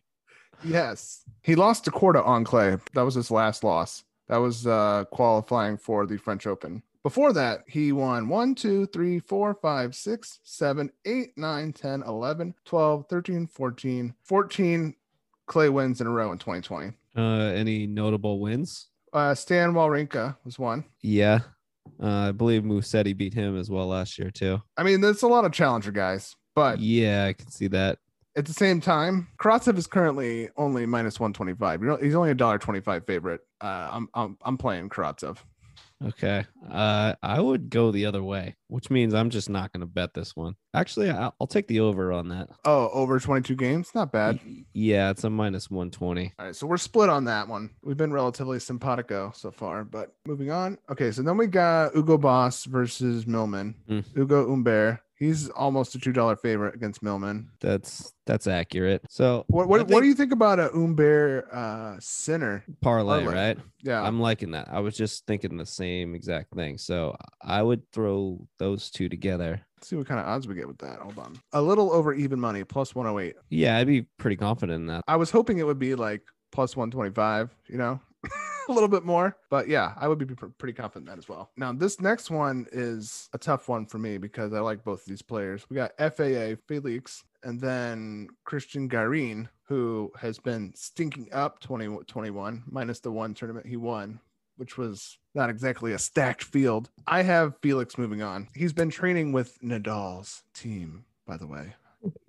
[0.65, 1.23] Yes.
[1.43, 2.77] He lost to Korda on clay.
[2.95, 4.03] That was his last loss.
[4.29, 6.83] That was uh, qualifying for the French Open.
[7.09, 12.55] Before that, he won 1, 2, 3, 4, 5, 6, 7, 8, 9, 10, 11,
[12.67, 14.95] 12, 13, 14, 14
[15.47, 16.93] clay wins in a row in 2020.
[17.17, 17.21] Uh,
[17.55, 18.89] any notable wins?
[19.11, 20.85] Uh, Stan Wawrinka was one.
[21.01, 21.39] Yeah.
[21.99, 24.61] Uh, I believe Musetti beat him as well last year too.
[24.77, 28.01] I mean, there's a lot of challenger guys, but yeah, I can see that.
[28.37, 31.81] at the same time, Karatsev is currently only minus 125.
[31.81, 33.41] You know, he's only a dollar 25 favorite.
[33.63, 35.39] Uh, I'm, I'm, I'm playing Karatsev.
[36.07, 36.45] Okay.
[36.71, 40.15] Uh, I would go the other way, which means I'm just not going to bet
[40.15, 40.55] this one.
[40.73, 42.49] Actually, I'll, I'll take the over on that.
[42.65, 43.91] Oh, over 22 games.
[43.95, 44.39] Not bad.
[44.47, 46.35] Y- Yeah, it's a minus 120.
[46.39, 47.71] All right, so we're split on that one.
[47.83, 50.79] We've been relatively simpatico so far, but moving on.
[50.91, 53.75] Okay, so then we got Ugo Boss versus Millman.
[53.91, 54.05] Mm.
[54.17, 55.01] Ugo Humbert.
[55.19, 57.51] He's almost a two dollar favorite against Millman.
[57.61, 59.03] That's that's accurate.
[59.11, 62.65] So What what, what do you think about a Humbert uh Sinner?
[62.81, 63.35] parlay, parlay?
[63.35, 63.59] right?
[63.83, 64.69] Yeah, I'm liking that.
[64.71, 66.79] I was just thinking the same exact thing.
[66.79, 69.61] So I would throw those two together.
[69.77, 70.99] Let's see what kind of odds we get with that.
[71.01, 71.39] Hold on.
[71.53, 73.37] A little over even money, plus 108.
[73.51, 75.03] Yeah, I'd be pretty confident in that.
[75.07, 78.01] I was hoping it would be like plus 125, you know,
[78.69, 79.37] a little bit more.
[79.51, 81.51] But yeah, I would be pr- pretty confident that as well.
[81.57, 85.07] Now, this next one is a tough one for me because I like both of
[85.07, 85.65] these players.
[85.69, 93.01] We got FAA Felix and then Christian Garin, who has been stinking up 2021 minus
[93.01, 94.21] the one tournament he won.
[94.57, 96.91] which was not exactly a stacked field.
[97.07, 98.49] I have Felix moving on.
[98.57, 101.75] He's been training with Nadal's team, by the way.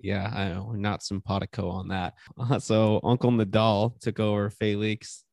[0.00, 0.72] Yeah, I know.
[0.72, 2.14] Not simpatico on that.
[2.38, 5.24] Uh, so Uncle Nadal took over Felix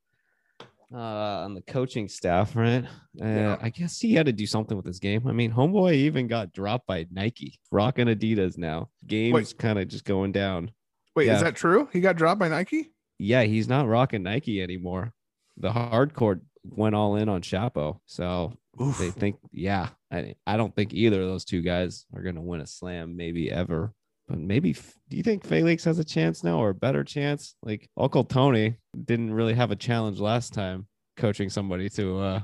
[0.94, 2.84] uh, on the coaching staff, right?
[3.22, 3.58] Uh, Yeah.
[3.62, 5.28] I guess he had to do something with his game.
[5.28, 8.90] I mean, Homeboy even got dropped by Nike, rocking Adidas now.
[9.06, 10.72] Game's kind of just going down.
[11.16, 11.36] Wait, Yeah.
[11.36, 11.90] is that true?
[11.92, 12.92] He got dropped by Nike?
[13.20, 15.14] Yeah, he's not rocking Nike anymore.
[15.58, 18.00] The hardcore went all in on Chapo.
[18.06, 18.98] So Oof.
[19.00, 22.42] they think, yeah, I, I don't think either of those two guys are going to
[22.42, 23.94] win a slam, maybe ever.
[24.28, 27.56] But maybe, do you think Felix has a chance now or a better chance?
[27.64, 32.40] Like Uncle Tony didn't really have a challenge last time coaching somebody to uh,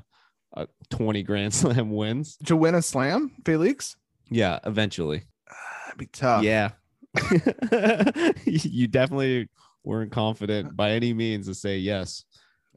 [0.54, 2.38] a 20 Grand Slam wins.
[2.46, 3.98] to win a slam, Felix?
[4.30, 5.24] Yeah, eventually.
[5.86, 6.44] That'd be tough.
[6.44, 6.72] Yeah.
[8.46, 9.50] you definitely
[9.84, 12.24] weren't confident by any means to say yes,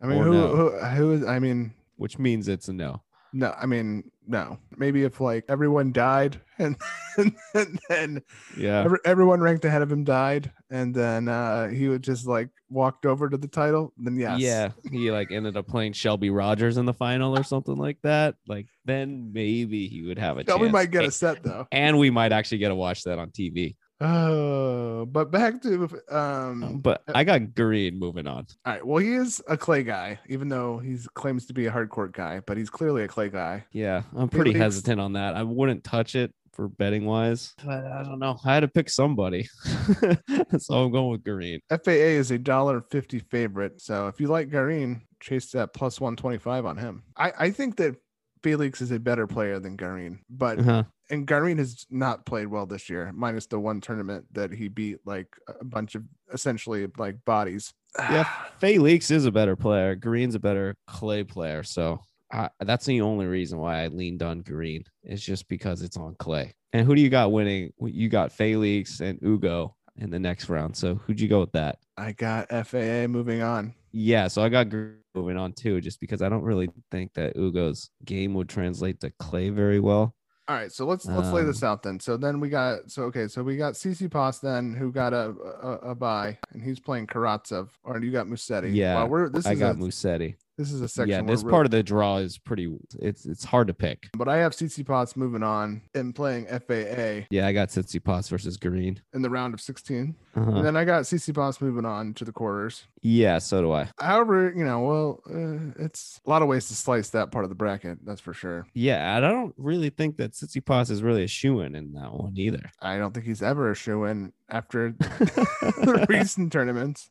[0.02, 0.48] I mean, who, no.
[0.48, 3.02] who, who is, I mean, which means it's a no.
[3.32, 4.58] no, I mean, no.
[4.76, 6.76] Maybe if like everyone died and,
[7.16, 8.22] and, then
[8.56, 8.82] Yeah.
[8.84, 13.06] every, everyone ranked ahead of him died, and then uh, he would just like walked
[13.06, 14.40] over to the title, then yes.
[14.40, 18.34] Yeah, he like ended up playing Shelby Rogers in the final or something like that.
[18.48, 20.72] Like then maybe he would have a Shelby chance.
[20.72, 21.66] might get A- a set though.
[21.72, 23.76] and we might actually get to watch that on TV.
[24.00, 26.80] Oh, but back to um.
[26.80, 28.46] But I got Garin moving on.
[28.64, 28.86] All right.
[28.86, 32.40] Well, he is a clay guy, even though he claims to be a hardcore guy,
[32.46, 33.64] but he's clearly a clay guy.
[33.72, 35.34] Yeah, I'm pretty Felix- hesitant on that.
[35.34, 37.54] I wouldn't touch it for betting wise.
[37.64, 38.36] But I don't know.
[38.44, 39.48] I had to pick somebody,
[40.58, 41.60] so I'm going with Garin.
[41.70, 46.16] FAA is a dollar fifty favorite, so if you like Garin, chase that plus one
[46.16, 47.02] twenty five on him.
[47.16, 47.96] I I think that
[48.42, 50.84] Felix is a better player than Garin, but Uh-huh.
[51.08, 54.98] And Garin has not played well this year, minus the one tournament that he beat
[55.04, 57.72] like a bunch of essentially like bodies.
[57.98, 59.94] Yeah, Felix is a better player.
[59.94, 61.62] Garin's a better clay player.
[61.62, 62.00] So
[62.32, 64.84] I, that's the only reason why I leaned on Garin.
[65.02, 66.54] It's just because it's on clay.
[66.72, 67.72] And who do you got winning?
[67.80, 70.76] You got Felix and Ugo in the next round.
[70.76, 71.78] So who'd you go with that?
[71.96, 73.74] I got FAA moving on.
[73.92, 77.34] Yeah, so I got Garin moving on too, just because I don't really think that
[77.36, 80.14] Ugo's game would translate to clay very well.
[80.48, 81.98] All right, so let's let's lay this Um, out then.
[81.98, 85.90] So then we got so okay, so we got Tsitsipas then who got a a,
[85.90, 88.72] a bye and he's playing Karatsev, or you got Musetti.
[88.72, 90.36] Yeah, well, we're this I is got a, Musetti.
[90.58, 91.10] This is a section.
[91.10, 92.74] Yeah, this part of the draw is pretty.
[92.98, 94.08] It's it's hard to pick.
[94.16, 99.00] but I have Tsitsipas moving on and playing FAA Yeah, I got Tsitsipas versus Garin.
[99.12, 100.14] in the round of 16.
[100.34, 100.50] Uh-huh.
[100.50, 102.86] And then I got Tsitsipas moving on to the quarters.
[103.02, 103.88] Yeah, so do I.
[104.00, 107.50] However, you know, well, uh, it's a lot of ways to slice that part of
[107.50, 107.98] the bracket.
[108.04, 108.66] That's for sure.
[108.74, 112.12] Yeah, and I don't really think that Tsitsipas is really a shoe in in that
[112.12, 112.70] one either.
[112.80, 117.10] I don't think he's ever a shoe in after the recent tournaments.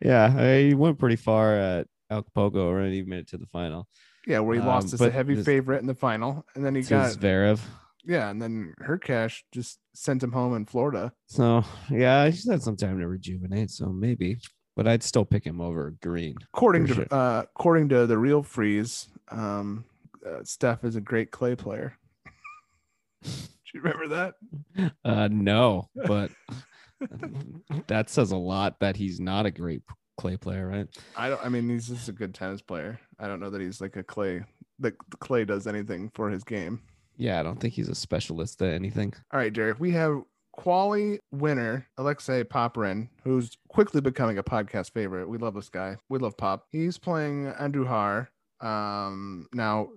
[0.00, 3.86] yeah, he went pretty far at Acapulco, already even made it to the final.
[4.26, 6.74] Yeah, where he lost Um, as a heavy this- favorite in the final, and then
[6.74, 7.60] he got Zverev.
[8.04, 11.12] yeah, and then Hurkacz just sent him home in Florida.
[11.26, 14.38] So yeah, he's had some time to rejuvenate, so maybe.
[14.76, 16.36] But I'd still pick him over Garin.
[16.54, 17.06] According to sure.
[17.10, 19.84] uh, according to the real freeze, um,
[20.24, 21.94] uh, Steph is a great clay player.
[23.24, 23.30] Do
[23.74, 24.92] you remember that?
[25.04, 26.30] Uh no, but
[27.88, 29.82] that says a lot that he's not a great
[30.18, 30.86] clay player, right?
[31.16, 31.40] I don't.
[31.44, 33.00] I mean, he's just a good tennis player.
[33.18, 34.42] I don't know that he's like a clay.
[34.80, 36.82] That clay does anything for his game.
[37.16, 39.14] Yeah, I don't think he's a specialist at anything.
[39.32, 39.80] All right, Derek.
[39.80, 45.28] We have quali winner Alexei Popyrin, who's quickly becoming a podcast favorite.
[45.28, 45.96] We love this guy.
[46.08, 46.66] We love Pop.
[46.70, 48.28] He's playing Andujar.
[48.60, 49.88] Um, now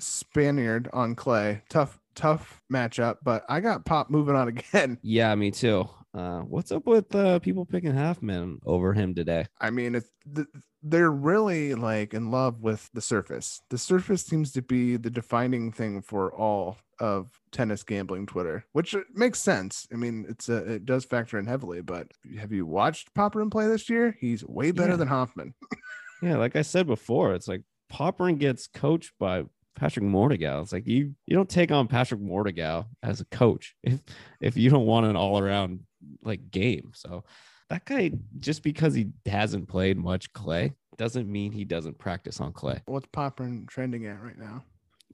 [0.00, 1.62] Spaniard on clay.
[1.68, 3.18] Tough, tough matchup.
[3.22, 4.98] But I got Pop moving on again.
[5.02, 5.88] Yeah, me too.
[6.12, 9.46] Uh, what's up with uh, people picking Halfman over him today?
[9.60, 10.48] I mean, it's th-
[10.82, 13.60] they're really like in love with the surface.
[13.70, 18.94] The surface seems to be the defining thing for all of tennis gambling Twitter, which
[18.94, 19.86] uh, makes sense.
[19.92, 21.80] I mean, it's a, it does factor in heavily.
[21.80, 24.16] But have you watched Popper Popyrin play this year?
[24.20, 24.96] He's way better Yeah.
[24.96, 25.54] than Hoffman.
[26.22, 29.44] Yeah, like I said before, it's like Popyrin gets coached by
[29.74, 30.60] Patrick Mouratoglou.
[30.60, 34.00] It's like you you don't take on Patrick Mouratoglou as a coach if
[34.38, 35.80] if you don't want an all around
[36.22, 36.92] like game.
[36.94, 37.24] So
[37.68, 42.52] that guy, just because he hasn't played much clay, doesn't mean he doesn't practice on
[42.52, 42.82] clay.
[42.86, 44.64] What's Popyrin trending at right now?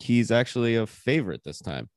[0.00, 1.88] He's actually a favorite this time,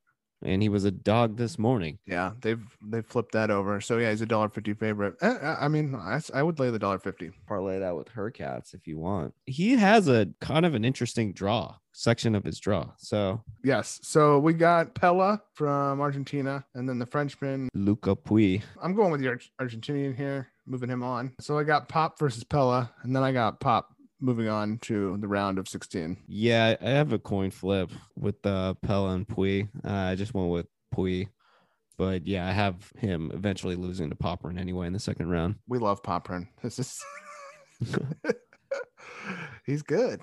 [0.44, 1.98] and he was a dog this morning.
[2.06, 3.82] Yeah, they've they've flipped that over.
[3.82, 5.16] So yeah, he's a dollar fifty favorite.
[5.22, 7.32] Eh, I I mean, I, I would lay the dollar fifty.
[7.48, 9.34] Parlay that with Hurkacz if you want.
[9.46, 12.88] He has a kind of an interesting draw section of his draw.
[12.98, 14.00] So Yes.
[14.04, 18.62] So we got Pella from Argentina, and then the Frenchman Luca Pouille.
[18.82, 21.34] I'm going with the Arg- Argentinian here, moving him on.
[21.40, 25.28] So I got Pop versus Pella, and then I got Pop moving on to the
[25.28, 26.18] round of 16.
[26.28, 29.70] Yeah, I have a coin flip with uh, Pella and Pouille.
[29.84, 31.28] Uh, I just went with Pouille.
[31.98, 35.56] But yeah, I have him eventually losing to Popyrin anyway in the second round.
[35.68, 36.48] We love Popyrin.
[36.64, 37.04] This is
[39.66, 40.22] he's good.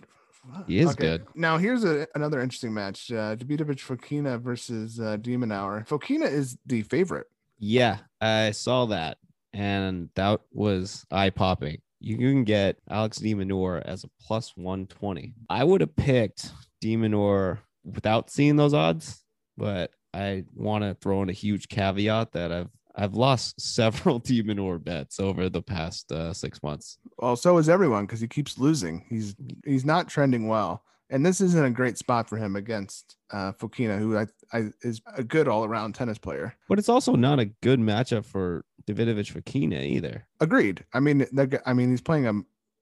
[0.66, 1.26] He is good.
[1.34, 5.86] Now here's a, another interesting match: uh, Davidovich Fokina versus uh, De Minaur.
[5.86, 7.26] Fokina is the favorite.
[7.58, 9.18] Yeah, I saw that,
[9.52, 11.78] and that was eye popping.
[12.00, 15.34] You can get Alex De Minaur as a plus 120.
[15.48, 19.24] I would have picked De Minaur without seeing those odds,
[19.56, 24.42] but I want to throw in a huge caveat that I've I've lost several De
[24.42, 26.98] Minaur bets over the past uh, six months.
[27.18, 29.04] Well, so is everyone because he keeps losing.
[29.08, 29.34] He's
[29.64, 33.98] he's not trending well, and this isn't a great spot for him against uh, Fokina,
[33.98, 36.54] who I, I is a good all around tennis player.
[36.68, 40.26] But it's also not a good matchup for Davidovich Fokina either.
[40.40, 40.84] Agreed.
[40.94, 41.26] I mean,
[41.66, 42.32] I mean, he's playing a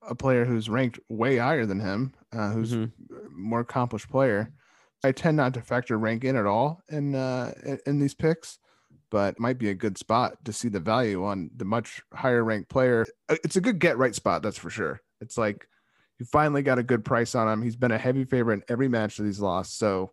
[0.06, 3.14] a player who's ranked way higher than him, uh, who's Mm-hmm.
[3.16, 4.52] a more accomplished player.
[5.02, 7.52] I tend not to factor rank in at all in uh,
[7.86, 8.58] in these picks,
[9.10, 12.68] but might be a good spot to see the value on the much higher ranked
[12.68, 13.06] player.
[13.28, 15.00] Uh, It's a good get right spot, that's for sure.
[15.20, 15.66] It's like
[16.18, 17.62] you finally got a good price on him.
[17.62, 20.12] He's been a heavy favorite in every match that he's lost, so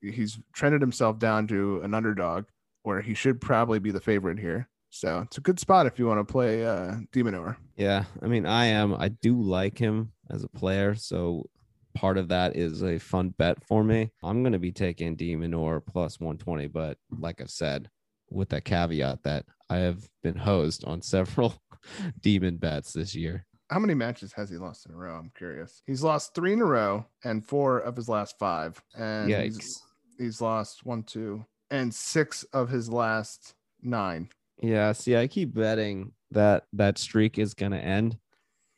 [0.00, 2.44] he's trended himself down to an underdog
[2.82, 4.68] where he should probably be the favorite here.
[4.90, 7.56] So it's a good spot if you want to play uh, De Minaur.
[7.76, 8.94] Yeah, I mean, I am.
[8.94, 11.48] I do like him as a player, so
[11.94, 14.12] part of that is a fun bet for me.
[14.22, 17.90] I'm going to be taking De Minaur plus 120, but like I've said,
[18.30, 21.54] with that caveat that I have been hosed on several
[22.20, 23.46] Demon bets this year.
[23.68, 25.16] How many matches has he lost in a row?
[25.16, 25.82] I'm curious.
[25.86, 28.80] He's lost three in a row and four of his last five.
[28.96, 29.82] And he's,
[30.18, 34.28] he's lost one, two, and six of his last nine.
[34.62, 38.16] Yeah, see, I keep betting that that streak is going to end,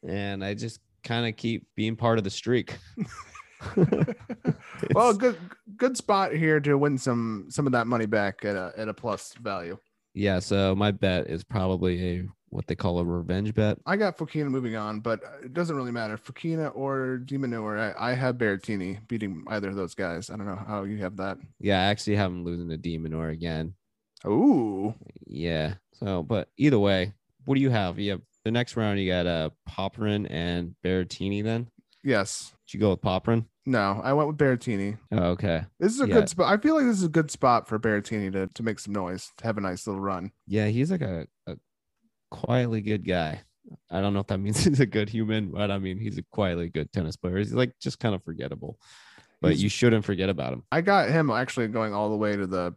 [0.06, 2.76] and I just kind of keep being part of the streak.
[4.94, 5.38] well, good
[5.78, 8.94] good spot here to win some some of that money back at a at a
[8.94, 9.78] plus value.
[10.14, 13.78] yeah, so my bet is probably a what they call a revenge bet.
[13.84, 16.16] I got Fokina moving on, but it doesn't really matter.
[16.16, 20.30] Fokina or De Minaur, I, I have Berrettini beating either of those guys.
[20.30, 21.38] I don't know how you have that.
[21.60, 23.74] Yeah, I actually have him losing to De Minaur again.
[24.26, 24.94] Ooh,
[25.26, 25.74] Yeah.
[25.92, 27.12] So, but either way,
[27.44, 27.98] what do you have?
[27.98, 29.00] You have the next round.
[29.00, 31.42] You got uh Popyrin and Berrettini.
[31.42, 31.68] Then
[32.02, 32.52] yes.
[32.66, 33.46] did you go with Popyrin?
[33.68, 34.96] No, I went with Berrettini.
[35.12, 35.62] Oh, okay.
[35.78, 36.14] This is a Yeah.
[36.14, 36.50] good spot.
[36.50, 39.30] I feel like this is a good spot for Berrettini to, to make some noise,
[39.36, 40.32] to have a nice little run.
[40.46, 41.56] Yeah, he's like a, a
[42.30, 43.42] quietly good guy.
[43.90, 46.22] I don't know if that means he's a good human, but I mean he's a
[46.32, 47.36] quietly good tennis player.
[47.36, 48.78] He's like just kind of forgettable,
[49.42, 50.62] but He's- you shouldn't forget about him.
[50.72, 52.74] I got him actually going all the way to the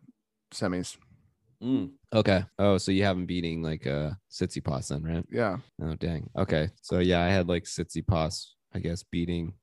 [0.53, 0.97] semis.
[2.13, 2.43] Okay.
[2.59, 5.25] Oh, so you have him beating like uh Tsitsipas then, right?
[5.31, 5.57] Yeah.
[5.81, 6.29] Oh dang.
[6.35, 6.69] Okay.
[6.81, 9.53] So yeah, I had like Tsitsipas, I guess, beating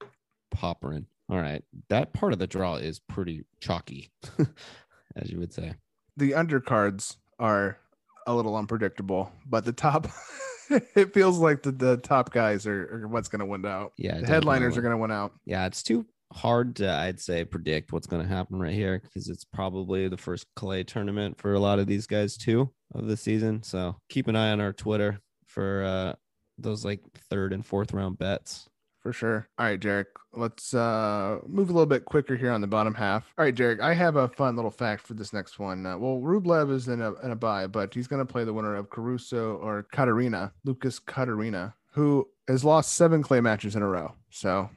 [0.55, 1.05] Popyrin.
[1.31, 1.63] All right.
[1.89, 4.11] That part of the draw is pretty chalky,
[5.17, 5.75] as you would say.
[6.17, 7.79] The undercards are
[8.27, 10.09] a little unpredictable, but the top,
[10.71, 13.93] it feels like the, the top guys are, are what's going to win out.
[13.97, 14.21] Yeah.
[14.21, 15.33] The headliners are going to win out.
[15.45, 19.29] Yeah, it's too hard to, I'd say, predict what's going to happen right here because
[19.29, 23.17] it's probably the first clay tournament for a lot of these guys too of the
[23.17, 23.63] season.
[23.63, 26.15] So keep an eye on our Twitter for uh
[26.59, 27.01] those like
[27.31, 28.69] third and fourth round bets.
[29.09, 29.49] For sure.
[29.59, 30.05] All right, Jarek,
[30.35, 33.33] let's uh, move a little bit quicker here on the bottom half.
[33.39, 35.87] All right, Jarek, I have a fun little fact for this next one.
[35.87, 38.53] Uh, well, Rublev is in a, in a bye, but he's going to play the
[38.53, 43.89] winner of Caruso or Catarina, Lucas Catarina, who has lost seven clay matches in a
[43.89, 44.13] row.
[44.29, 44.69] So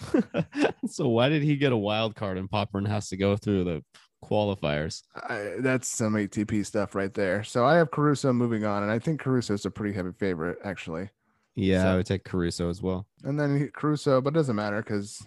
[0.86, 3.82] so why did he get a wild card and Popyrin has to go through the
[4.22, 5.00] qualifiers?
[5.16, 7.42] I, that's some ATP stuff right there.
[7.42, 10.58] So I have Caruso moving on, and I think Caruso is a pretty heavy favorite,
[10.62, 11.08] actually.
[11.56, 13.06] Yeah, I would take Caruso as well.
[13.24, 15.22] And then he, Caruso, but it doesn't matter because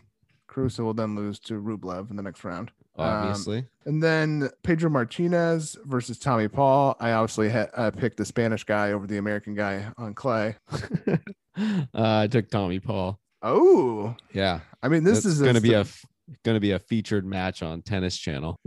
[0.47, 2.71] Caruso will then lose to Rublev in the next round.
[2.95, 3.65] Um, Obviously.
[3.85, 6.95] And then Pedro Martinez versus Tommy Paul.
[6.99, 10.55] I obviously uh, picked the Spanish guy over the American guy on clay.
[11.57, 13.19] uh, I took Tommy Paul.
[13.41, 14.61] Oh, Yeah.
[14.81, 15.85] I mean, this That's is going to be a
[16.43, 18.59] going to be a featured match on Tennis Channel.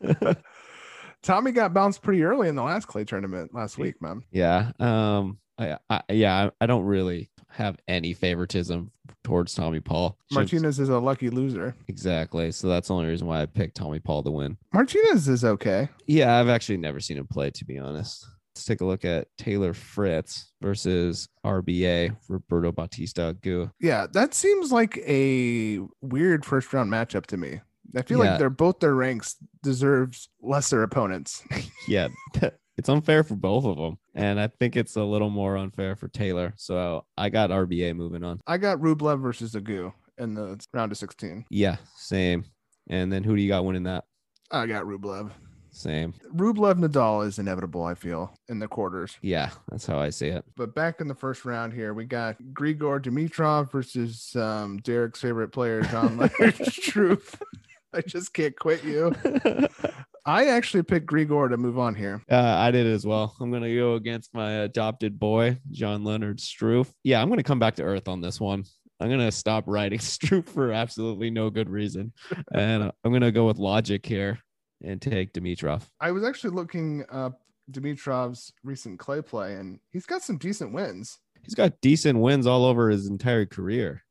[1.22, 4.22] Tommy got bounced pretty early in the last clay tournament last week, man.
[4.30, 4.72] Yeah.
[4.78, 5.38] Um.
[5.58, 6.46] I, I yeah.
[6.60, 8.90] I, I don't really have any favoritism
[9.22, 10.18] towards Tommy Paul.
[10.32, 11.74] Martinez is a lucky loser.
[11.88, 12.50] Exactly.
[12.50, 14.56] So that's the only reason why I picked Tommy Paul to win.
[14.72, 15.88] Martinez is okay.
[16.06, 18.26] Yeah, I've actually never seen him play, to be honest.
[18.54, 23.70] Let's take a look at Taylor Fritz versus RBA Roberto Bautista Agut.
[23.80, 27.60] Yeah, that seems like a weird first round matchup to me.
[27.96, 28.30] I feel Yeah.
[28.30, 31.42] like they're both their ranks deserves lesser opponents.
[31.88, 35.56] Yeah, that, it's unfair for both of them, and I think it's a little more
[35.56, 36.54] unfair for Taylor.
[36.56, 38.40] So I got RBA moving on.
[38.46, 41.46] I got Rublev versus Agu in the round of 16.
[41.50, 42.44] Yeah, same.
[42.88, 44.04] And then who do you got winning that?
[44.50, 45.30] I got Rublev.
[45.74, 46.14] Same.
[46.32, 49.18] Rublev Nadal is inevitable, I feel, in the quarters.
[49.22, 50.44] Yeah, that's how I see it.
[50.56, 55.48] But back in the first round here, we got Grigor Dimitrov versus um, Derek's favorite
[55.48, 57.40] player, John Leonard Struff.
[57.92, 59.14] I just can't quit you.
[60.26, 62.22] I actually picked Grigor to move on here.
[62.30, 63.36] Uh, I did as well.
[63.40, 66.90] I'm gonna go against my adopted boy, John Leonard Struff.
[67.02, 68.64] Yeah, I'm gonna come back to earth on this one.
[69.00, 72.12] I'm gonna stop writing Struff for absolutely no good reason,
[72.54, 74.38] and uh, I'm gonna go with logic here
[74.82, 75.82] and take Dimitrov.
[76.00, 81.18] I was actually looking up Dimitrov's recent clay play, and he's got some decent wins.
[81.42, 84.02] He's got decent wins all over his entire career.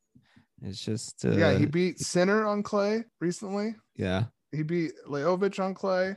[0.61, 3.75] It's just uh, yeah, he beat Sinner on clay recently.
[3.95, 6.15] yeah He beat Lajovic on clay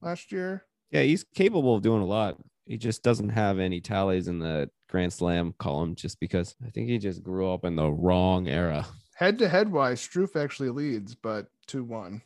[0.00, 0.64] last year.
[0.90, 2.36] yeah he's capable of doing a lot.
[2.66, 6.88] He just doesn't have any tallies in the Grand Slam column just because I think
[6.88, 8.86] he just grew up in the wrong era.
[9.16, 12.22] Head to head wise, Struff actually leads, but 2 1.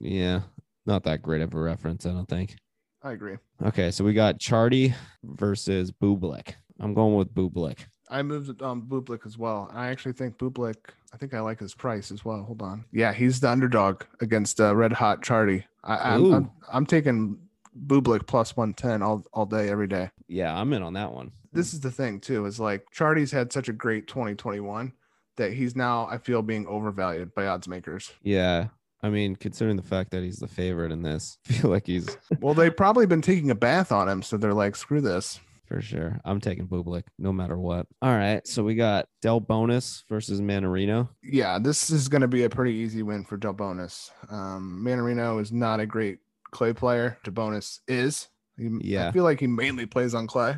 [0.00, 0.40] Yeah,
[0.86, 2.56] not that great of a reference, I don't think.
[3.02, 3.36] I agree.
[3.62, 6.54] Okay, so we got Chardy versus Bublik.
[6.80, 7.78] I'm going with Bublik.
[8.12, 9.70] I moved um Bublik as well.
[9.72, 10.76] I actually think Bublik,
[11.12, 12.42] I think I like his price as well.
[12.42, 12.84] Hold on.
[12.92, 15.64] Yeah, he's the underdog against uh, Red Hot Chardy.
[15.82, 17.38] I, I'm, I'm I'm taking
[17.86, 20.10] Bublik plus 110 all, all day, every day.
[20.28, 21.32] Yeah, I'm in on that one.
[21.52, 24.92] This is the thing too, is like Chardy's had such a great 2021
[25.36, 28.12] that he's now, I feel, being overvalued by odds makers.
[28.22, 28.68] Yeah.
[29.02, 32.16] I mean, considering the fact that he's the favorite in this, I feel like he's
[32.40, 35.40] Well, they've probably been taking a bath on him, so they're like, screw this.
[35.66, 36.20] For sure.
[36.24, 37.86] I'm taking Bublik no matter what.
[38.02, 38.46] All right.
[38.46, 41.08] So we got Delbonis versus Mannarino.
[41.22, 44.10] Yeah, this is going to be a pretty easy win for Delbonis.
[44.30, 46.18] Um, Mannarino is not a great
[46.50, 47.16] clay player.
[47.24, 48.28] Delbonis is.
[48.58, 49.08] He, Yeah.
[49.08, 50.56] I feel like he mainly plays on clay.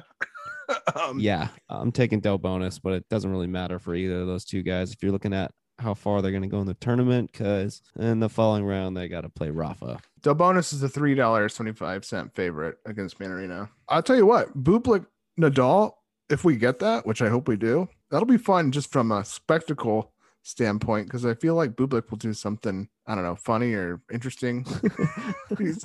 [0.96, 1.48] um, Yeah.
[1.68, 4.92] I'm taking Delbonis, but it doesn't really matter for either of those two guys.
[4.92, 8.20] If you're looking at how far they're going to go in the tournament, because in
[8.20, 10.00] the following round, they got to play Rafa.
[10.22, 13.68] Delbonis is a three dollars twenty five cent favorite against Mannarino.
[13.88, 15.06] I'll tell you what, Bublik
[15.38, 15.92] Nadal.
[16.30, 19.26] If we get that, which I hope we do, that'll be fun just from a
[19.26, 20.13] spectacle
[20.44, 24.66] standpoint because I feel like Bublik will do something I don't know funny or interesting.
[25.58, 25.84] he's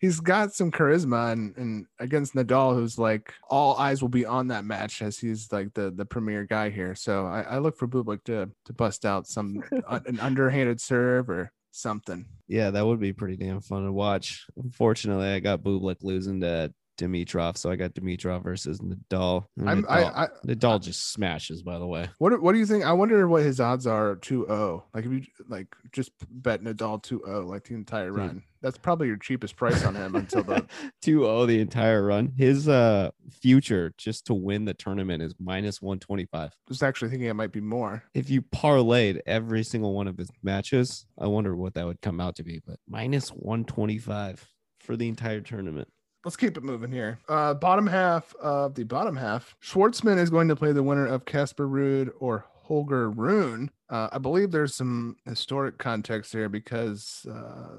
[0.00, 4.48] he's got some charisma and, and against Nadal, who's like all eyes will be on
[4.48, 6.94] that match as he's like the the premier guy here.
[6.94, 11.28] So I, I look for Bublik to to bust out some uh, an underhanded serve
[11.30, 12.26] or something.
[12.48, 14.46] Yeah, that would be pretty damn fun to watch.
[14.56, 19.46] Unfortunately, I got Bublik losing to Dimitrov, so I got Dimitrov versus Nadal.
[19.64, 22.08] I'm, Nadal, I, I Nadal just smashes, by the way.
[22.18, 22.84] What what do you think?
[22.84, 24.82] I wonder what his odds are 2-0.
[24.92, 28.18] Like if you like just bet Nadal 2-0 like the entire Dude.
[28.18, 28.42] run.
[28.60, 30.66] That's probably your cheapest price on him until the
[31.04, 32.32] 2-0 the entire run.
[32.36, 36.52] His uh future just to win the tournament is minus 125.
[36.68, 38.02] was actually thinking it might be more.
[38.14, 42.20] If you parlayed every single one of his matches, I wonder what that would come
[42.20, 44.48] out to be, but minus 125
[44.80, 45.88] for the entire tournament.
[46.24, 47.18] Let's keep it moving here.
[47.28, 49.56] Uh bottom half of the bottom half.
[49.62, 53.70] Schwartzman is going to play the winner of Casper Ruud or Holger Rune.
[53.88, 57.78] Uh, I believe there's some historic context here because uh,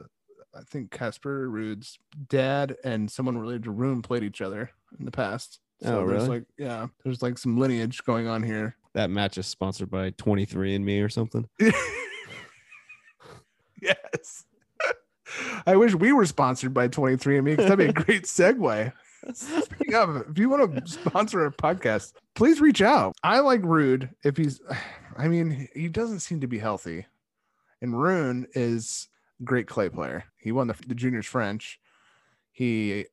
[0.55, 5.11] I think Casper Ruud's dad and someone related to Rune played each other in the
[5.11, 5.59] past.
[5.83, 6.39] So Oh, there's really?
[6.39, 8.75] like yeah, there's like some lineage going on here.
[8.93, 11.47] That match is sponsored by 23 and Me or something.
[13.81, 14.45] yes.
[15.65, 18.93] I wish we were sponsored by 23andMe because that'd be a great segue.
[19.33, 23.15] Speaking of, if you want to sponsor a podcast, please reach out.
[23.23, 24.61] I like Ruud if he's,
[25.17, 27.05] I mean, he doesn't seem to be healthy.
[27.81, 29.07] And Rune is
[29.39, 30.25] a great clay player.
[30.37, 31.79] He won the, the juniors French.
[32.51, 33.05] He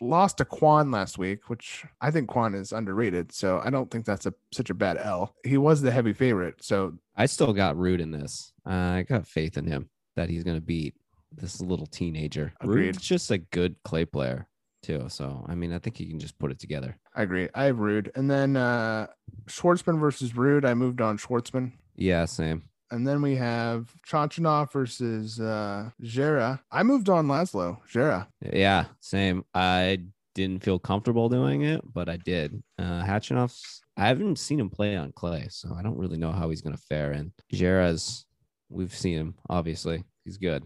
[0.00, 3.32] lost to Quan last week, which I think Quan is underrated.
[3.32, 5.34] So I don't think that's a such a bad L.
[5.44, 6.62] He was the heavy favorite.
[6.62, 8.52] So I still got Ruud in this.
[8.66, 10.94] Uh, I got faith in him that he's going to beat
[11.32, 12.52] this little teenager.
[12.60, 12.94] Agreed.
[12.94, 14.46] Ruud's just a good clay player
[14.82, 15.06] too.
[15.08, 16.96] So I mean, I think he can just put it together.
[17.14, 17.48] I agree.
[17.54, 18.10] I have Ruud.
[18.16, 19.06] And then uh
[19.46, 20.64] Schwartzman versus Ruud.
[20.64, 21.72] I moved on Schwartzman.
[21.96, 22.64] Yeah, same.
[22.92, 26.60] And then we have Khachanov versus uh Djere.
[26.70, 27.78] I moved on Laszlo.
[27.92, 28.26] Djere.
[28.52, 29.44] Yeah, same.
[29.54, 30.04] I
[30.34, 32.62] didn't feel comfortable doing it, but I did.
[32.78, 36.48] Uh Khachanov's I haven't seen him play on clay, so I don't really know how
[36.48, 37.12] he's gonna fare.
[37.12, 38.24] And Djere's
[38.70, 40.04] we've seen him, obviously.
[40.24, 40.64] He's good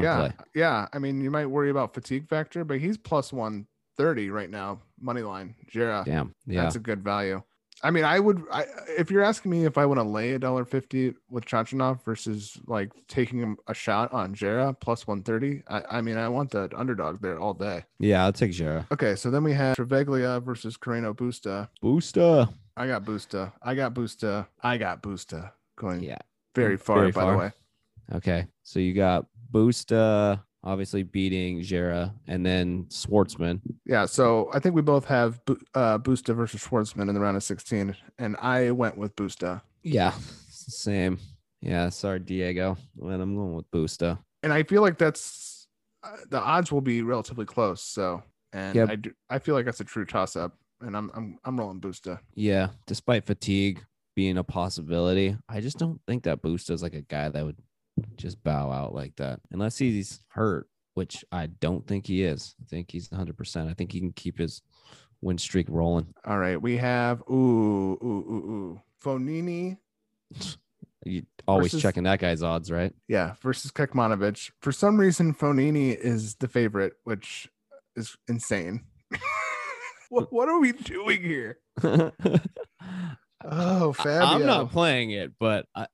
[0.00, 0.16] yeah.
[0.16, 0.32] clay.
[0.54, 0.88] Yeah.
[0.92, 5.22] I mean, you might worry about fatigue factor, but he's plus 130 right now, money
[5.22, 5.54] line.
[5.72, 6.04] Djere.
[6.04, 6.34] Damn.
[6.46, 6.62] Yeah.
[6.62, 7.42] That's a good value.
[7.82, 8.42] I mean, I would.
[8.50, 8.64] I,
[8.96, 12.56] if you're asking me if I want to lay a dollar fifty with Khachanov versus
[12.66, 16.70] like taking a shot on Djere plus one thirty, I, I mean, I want the
[16.74, 17.84] underdog there all day.
[17.98, 18.86] Yeah, I'll take Djere.
[18.90, 21.68] Okay, so then we have Travaglia versus Carreno Busta.
[21.82, 22.48] Booster.
[22.76, 23.52] I got Busta.
[23.62, 24.46] I got Busta.
[24.62, 26.18] I got Busta going Yeah.
[26.54, 27.00] very far.
[27.00, 27.32] Very by far.
[27.32, 27.52] the way,
[28.14, 28.46] Okay.
[28.62, 33.60] So you got Boosta obviously beating Djere and then Schwartzman.
[33.86, 34.06] yeah.
[34.06, 35.40] So I think we both have
[35.74, 39.60] uh, Busta versus Schwartzman in the round of sixteen, and I went with Busta.
[39.82, 40.12] Yeah.
[40.50, 41.18] Same.
[41.60, 41.88] Yeah.
[41.90, 42.76] Sorry, Diego.
[43.00, 44.18] And I'm going with Boosta.
[44.42, 45.66] and I feel like that's
[46.02, 47.80] uh, the odds will be relatively close.
[47.82, 48.88] So, and Yep.
[48.90, 51.80] I do, I feel like that's a true toss up, and I'm I'm I'm rolling
[51.80, 52.18] Busta.
[52.34, 52.68] Yeah.
[52.86, 53.84] Despite fatigue
[54.16, 57.56] being a possibility, I just don't think that Boosta is like a guy that would
[58.16, 62.54] just bow out like that unless he's hurt, which I don't think he is.
[62.60, 63.70] I think he's 100%.
[63.70, 64.62] I think he can keep his
[65.20, 66.14] win streak rolling.
[66.24, 69.78] All right, we have ooh ooh ooh ooh Fognini,
[71.06, 72.94] You always Versus- checking that guy's odds, right?
[73.08, 74.50] yeah, versus Kekmanovic.
[74.62, 77.46] For some reason, Fognini is the favorite, which
[77.94, 78.84] is insane.
[80.08, 81.58] what what are we doing here?
[83.46, 84.22] Oh, Fabio.
[84.26, 85.86] I'm not playing it, but I,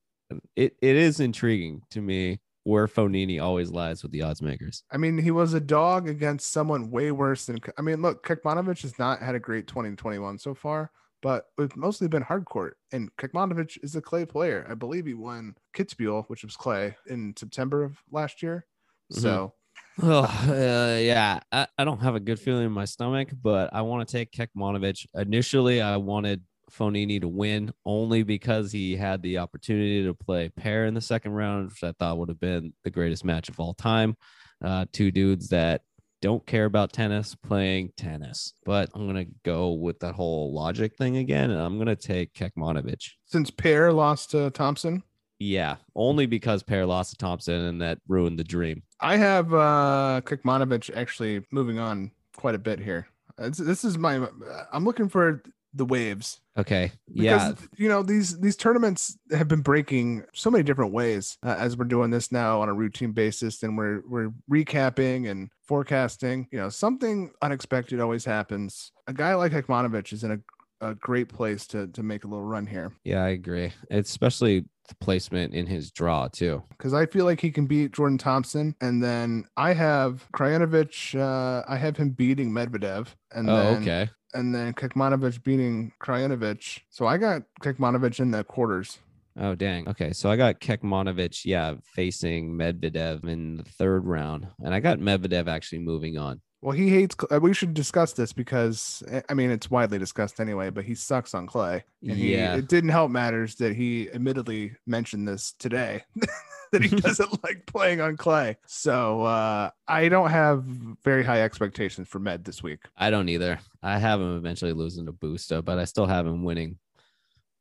[0.57, 4.85] it it is intriguing to me where Fognini always lies with the odds makers.
[4.91, 7.59] I mean, he was a dog against someone way worse than.
[7.78, 10.91] I mean, look, Kekmanovic has not had a great 2021 so far,
[11.22, 12.72] but it's mostly been hardcourt.
[12.93, 14.66] And Kekmanovic is a clay player.
[14.68, 18.66] I believe he won Kitzbühel, which was clay, in September of last year.
[19.12, 19.20] Mhm.
[19.20, 19.55] So
[20.03, 23.83] Oh, uh, yeah, I, I don't have a good feeling in my stomach, but I
[23.83, 25.07] want to take Kekmanovic.
[25.14, 30.87] Initially, I wanted Fognini to win only because he had the opportunity to play Paire
[30.87, 33.75] in the second round, which I thought would have been the greatest match of all
[33.75, 34.16] time.
[34.62, 35.83] Uh, two dudes that
[36.23, 41.16] don't care about tennis playing tennis, but I'm gonna go with that whole logic thing
[41.16, 43.11] again, and I'm gonna take Kekmanovic.
[43.25, 45.03] since Paire lost to Thompson,
[45.39, 48.83] Yeah, only because Paire lost to Thompson, and that ruined the dream.
[49.01, 53.07] I have uh Kekmanovic actually moving on quite a bit here.
[53.39, 54.27] It's, this is my.
[54.71, 55.43] I'm looking for
[55.73, 56.41] the waves.
[56.61, 61.39] Okay, because yeah, you know these these tournaments have been breaking so many different ways
[61.43, 65.49] uh, as we're doing this now on a routine basis and we're we're recapping and
[65.67, 70.95] forecasting you know something unexpected always happens a guy like Kekmanovic is in a, a
[70.95, 73.73] great place to to make a little run here Yeah, I agree.
[73.91, 76.63] Especially the placement in his draw too.
[76.71, 81.65] because I feel like he can beat Jordan Thompson and then I have Krajinovic uh
[81.67, 84.11] I have him beating Medvedev and oh, then okay.
[84.35, 88.99] And then Kekmanovic beating Krajinovic so I got Kekmanovic in the quarters
[89.39, 89.89] Oh, dang.
[89.89, 94.99] Okay, so I got Kekmanovic, yeah, facing Medvedev in the third round, and I got
[94.99, 96.41] Medvedev actually moving on.
[96.63, 97.17] Well, he hates.
[97.41, 100.69] We should discuss this because eh, I mean it's widely discussed anyway.
[100.71, 101.85] But he sucks on clay.
[102.03, 102.57] And he, Yeah.
[102.57, 106.05] it didn't help matters that he admittedly mentioned this today
[106.73, 108.59] that he doesn't like playing on clay.
[108.67, 110.65] So uh, I don't have
[111.03, 112.81] very high expectations for Med this week.
[112.97, 113.59] I don't either.
[113.83, 116.79] I have him eventually losing to Busta, but I still have him winning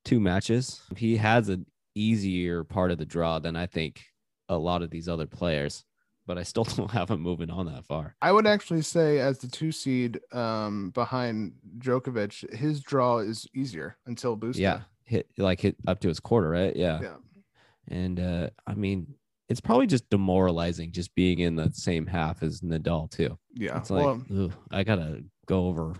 [0.03, 0.81] two matches.
[0.97, 4.03] He has an easier part of the draw than I think
[4.49, 5.83] a lot of these other players,
[6.29, 8.15] but I still don't have him moving on that far.
[8.21, 13.97] I would actually say as the two seed um, behind Djokovic, his draw is easier
[14.05, 14.59] until Busta.
[14.59, 16.75] Yeah, hit like hit up to his quarter, right?
[16.75, 16.99] Yeah.
[17.01, 17.15] Yeah.
[17.87, 19.15] And uh, I mean,
[19.49, 23.35] it's probably just demoralizing just being in the same half as Nadal too.
[23.55, 23.79] Yeah.
[23.79, 25.95] It's like, well, "Ugh, I gotta go over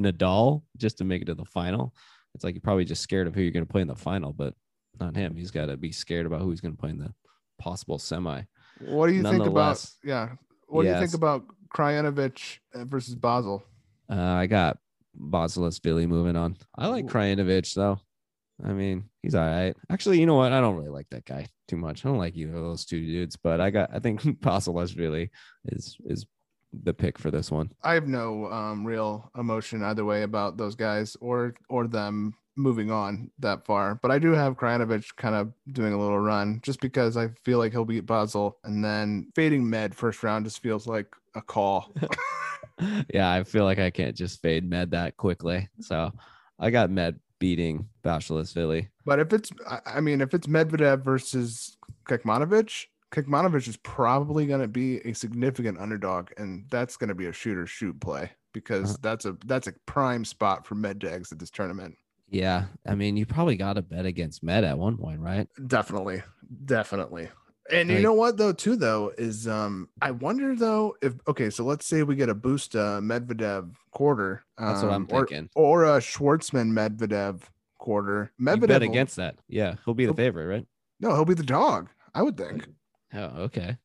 [0.00, 1.94] Nadal just to make it to the final.
[2.34, 4.54] It's like you're probably just scared of who you're gonna play in the final, but
[4.98, 5.36] not him.
[5.36, 7.12] He's got to be scared about who he's gonna play in the
[7.58, 8.44] possible semi.
[8.86, 9.84] What do you think about?
[10.04, 10.30] Yeah.
[10.68, 13.62] What do you think about Krajinovic versus Basel?
[14.10, 14.78] Uh, I got
[15.82, 16.56] Billy moving on.
[16.76, 17.06] I like.
[17.06, 18.00] Krajinovic though.
[18.64, 19.74] I mean, he's all right.
[19.90, 20.52] Actually, you know what?
[20.52, 22.04] I don't really like that guy too much.
[22.04, 24.22] I don't like either of those two dudes, but I got I think
[24.96, 25.30] Billy
[25.66, 26.26] is is
[26.72, 27.70] the pick for this one.
[27.82, 32.90] I have no um, real emotion either way about those guys or or them moving
[32.90, 33.94] on that far.
[34.02, 37.58] But I do have Krajinovic kind of doing a little run just because I feel
[37.58, 41.92] like he'll beat Basel and then fading Med first round just feels like a call.
[43.12, 45.68] yeah, I feel like I can't just fade Med that quickly.
[45.80, 46.12] So
[46.58, 48.88] I got Med beating Philly.
[49.04, 51.76] but if it's I- I mean if it's Medvedev versus
[52.06, 57.26] Kekmanovic, Kekmanovic is probably going to be a significant underdog and that's going to be
[57.26, 58.98] a shooter shoot play because Uh-huh.
[59.02, 61.96] that's a that's a prime spot for Med to exit this tournament.
[62.32, 65.46] Yeah, I mean, you probably got to bet against Med at one point, right?
[65.66, 66.22] Definitely,
[66.64, 67.28] definitely.
[67.70, 71.62] And you know what though, too though, is um I wonder though if okay, so
[71.64, 74.44] let's say we get a boost uh Medvedev quarter.
[74.58, 75.48] That's what I'm um, or- thinking.
[75.54, 77.42] Or, a Schwartzman Medvedev
[77.78, 78.32] quarter.
[78.38, 79.36] You Medvedev bet will- against that.
[79.48, 80.66] Yeah, he'll be the favorite, right?
[81.00, 82.66] no, he'll be the dog, I would think.
[83.14, 83.76] Oh, okay.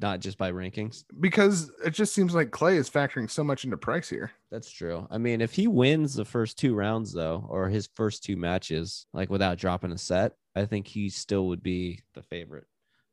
[0.00, 1.04] Not just by rankings.
[1.20, 4.32] Because it just seems like Clay is factoring so much into price here.
[4.50, 5.06] That's true.
[5.10, 9.06] I mean, if he wins the first two rounds though, or his first two matches,
[9.12, 12.64] like without dropping a set, I think he still would be the favorite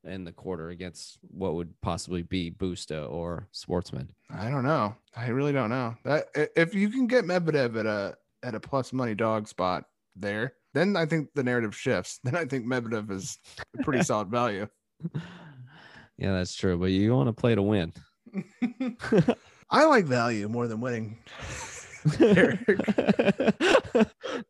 [0.03, 4.09] in the quarter against what would possibly be Busta or Schwartzman.
[4.29, 4.95] I don't know.
[5.15, 5.95] I really don't know.
[6.03, 10.53] That if you can get Medvedev at a at a plus money dog spot there,
[10.73, 12.19] then I think the narrative shifts.
[12.23, 13.37] Then I think Medvedev is
[13.79, 14.67] a pretty solid value.
[16.23, 16.77] Yeah, that's true.
[16.77, 17.91] But you want to play to win.
[19.69, 21.17] I like value more than winning.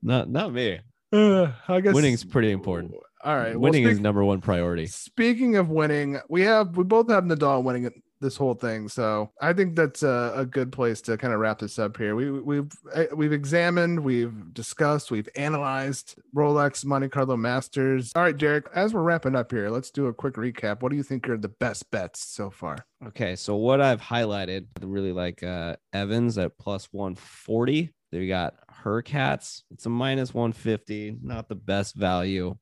[0.03, 0.79] not not me.
[1.11, 2.93] Uh, I guess Winning's pretty important.
[3.23, 4.85] All right, well, Winning is number one priority.
[4.87, 7.93] Speaking of winning, we have we both have Nadal winning it-
[8.23, 11.59] this whole thing, so I think that's a, a good place to kind of wrap
[11.59, 12.15] this up here.
[12.15, 18.11] We we've eh, we've examined, we've discussed, we've analyzed Rolex Monte Carlo Masters.
[18.15, 20.81] All right, Derek, as we're wrapping up here, let's do a quick recap.
[20.81, 22.85] What do you think are the best bets so far?
[23.05, 27.93] Okay, so what I've highlighted, I really like uh Evans at plus 140.
[28.11, 29.63] Then we got Hurkacz.
[29.71, 32.55] It's a minus 150, not the best value.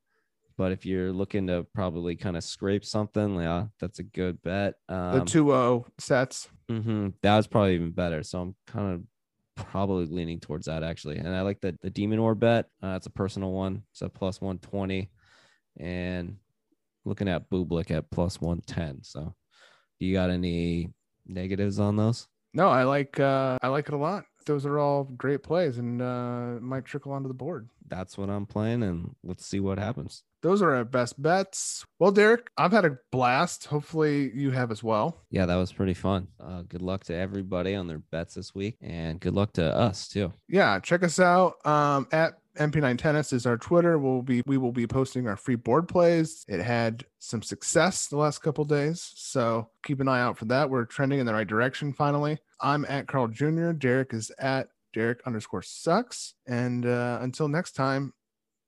[0.62, 4.76] But if you're looking to probably kind of scrape something, yeah, that's a good bet.
[4.90, 6.50] Um, The two O sets.
[6.70, 8.22] mhm, that was probably even better.
[8.22, 11.18] So I'm kind of probably leaning towards that actually.
[11.18, 12.68] And I like the the De Minaur bet.
[12.84, 13.82] Uh, it's a personal one.
[13.92, 15.10] It's a plus 120.
[15.80, 16.38] And
[17.06, 19.04] looking at Bublik at plus 110.
[19.04, 19.34] So
[19.98, 20.94] you got any
[21.26, 22.28] negatives on those?
[22.54, 24.26] No, I like uh I like it a lot.
[24.46, 27.70] Those are all great plays and uh might trickle onto the board.
[27.88, 30.24] That's what I'm playing, and let's see what happens.
[30.42, 31.86] Those are our best bets.
[32.00, 33.66] Well, Derek, I've had a blast.
[33.66, 35.18] Hopefully you have as well.
[35.30, 36.28] Yeah, that was pretty fun.
[36.40, 40.08] Uh, good luck to everybody on their bets this week, and good luck to us
[40.08, 40.32] too.
[40.48, 43.98] yeah check us out um at mp9 tennis is our twitter.
[43.98, 46.46] We'll be we will be posting our free board plays.
[46.48, 50.70] It had some success the last couple days so keep an eye out for that.
[50.70, 52.38] We're trending in the right direction finally.
[52.60, 56.34] I'm at carl jr derek is at derek underscore sucks.
[56.48, 58.14] And uh until next time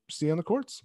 [0.10, 0.84] see you on the courts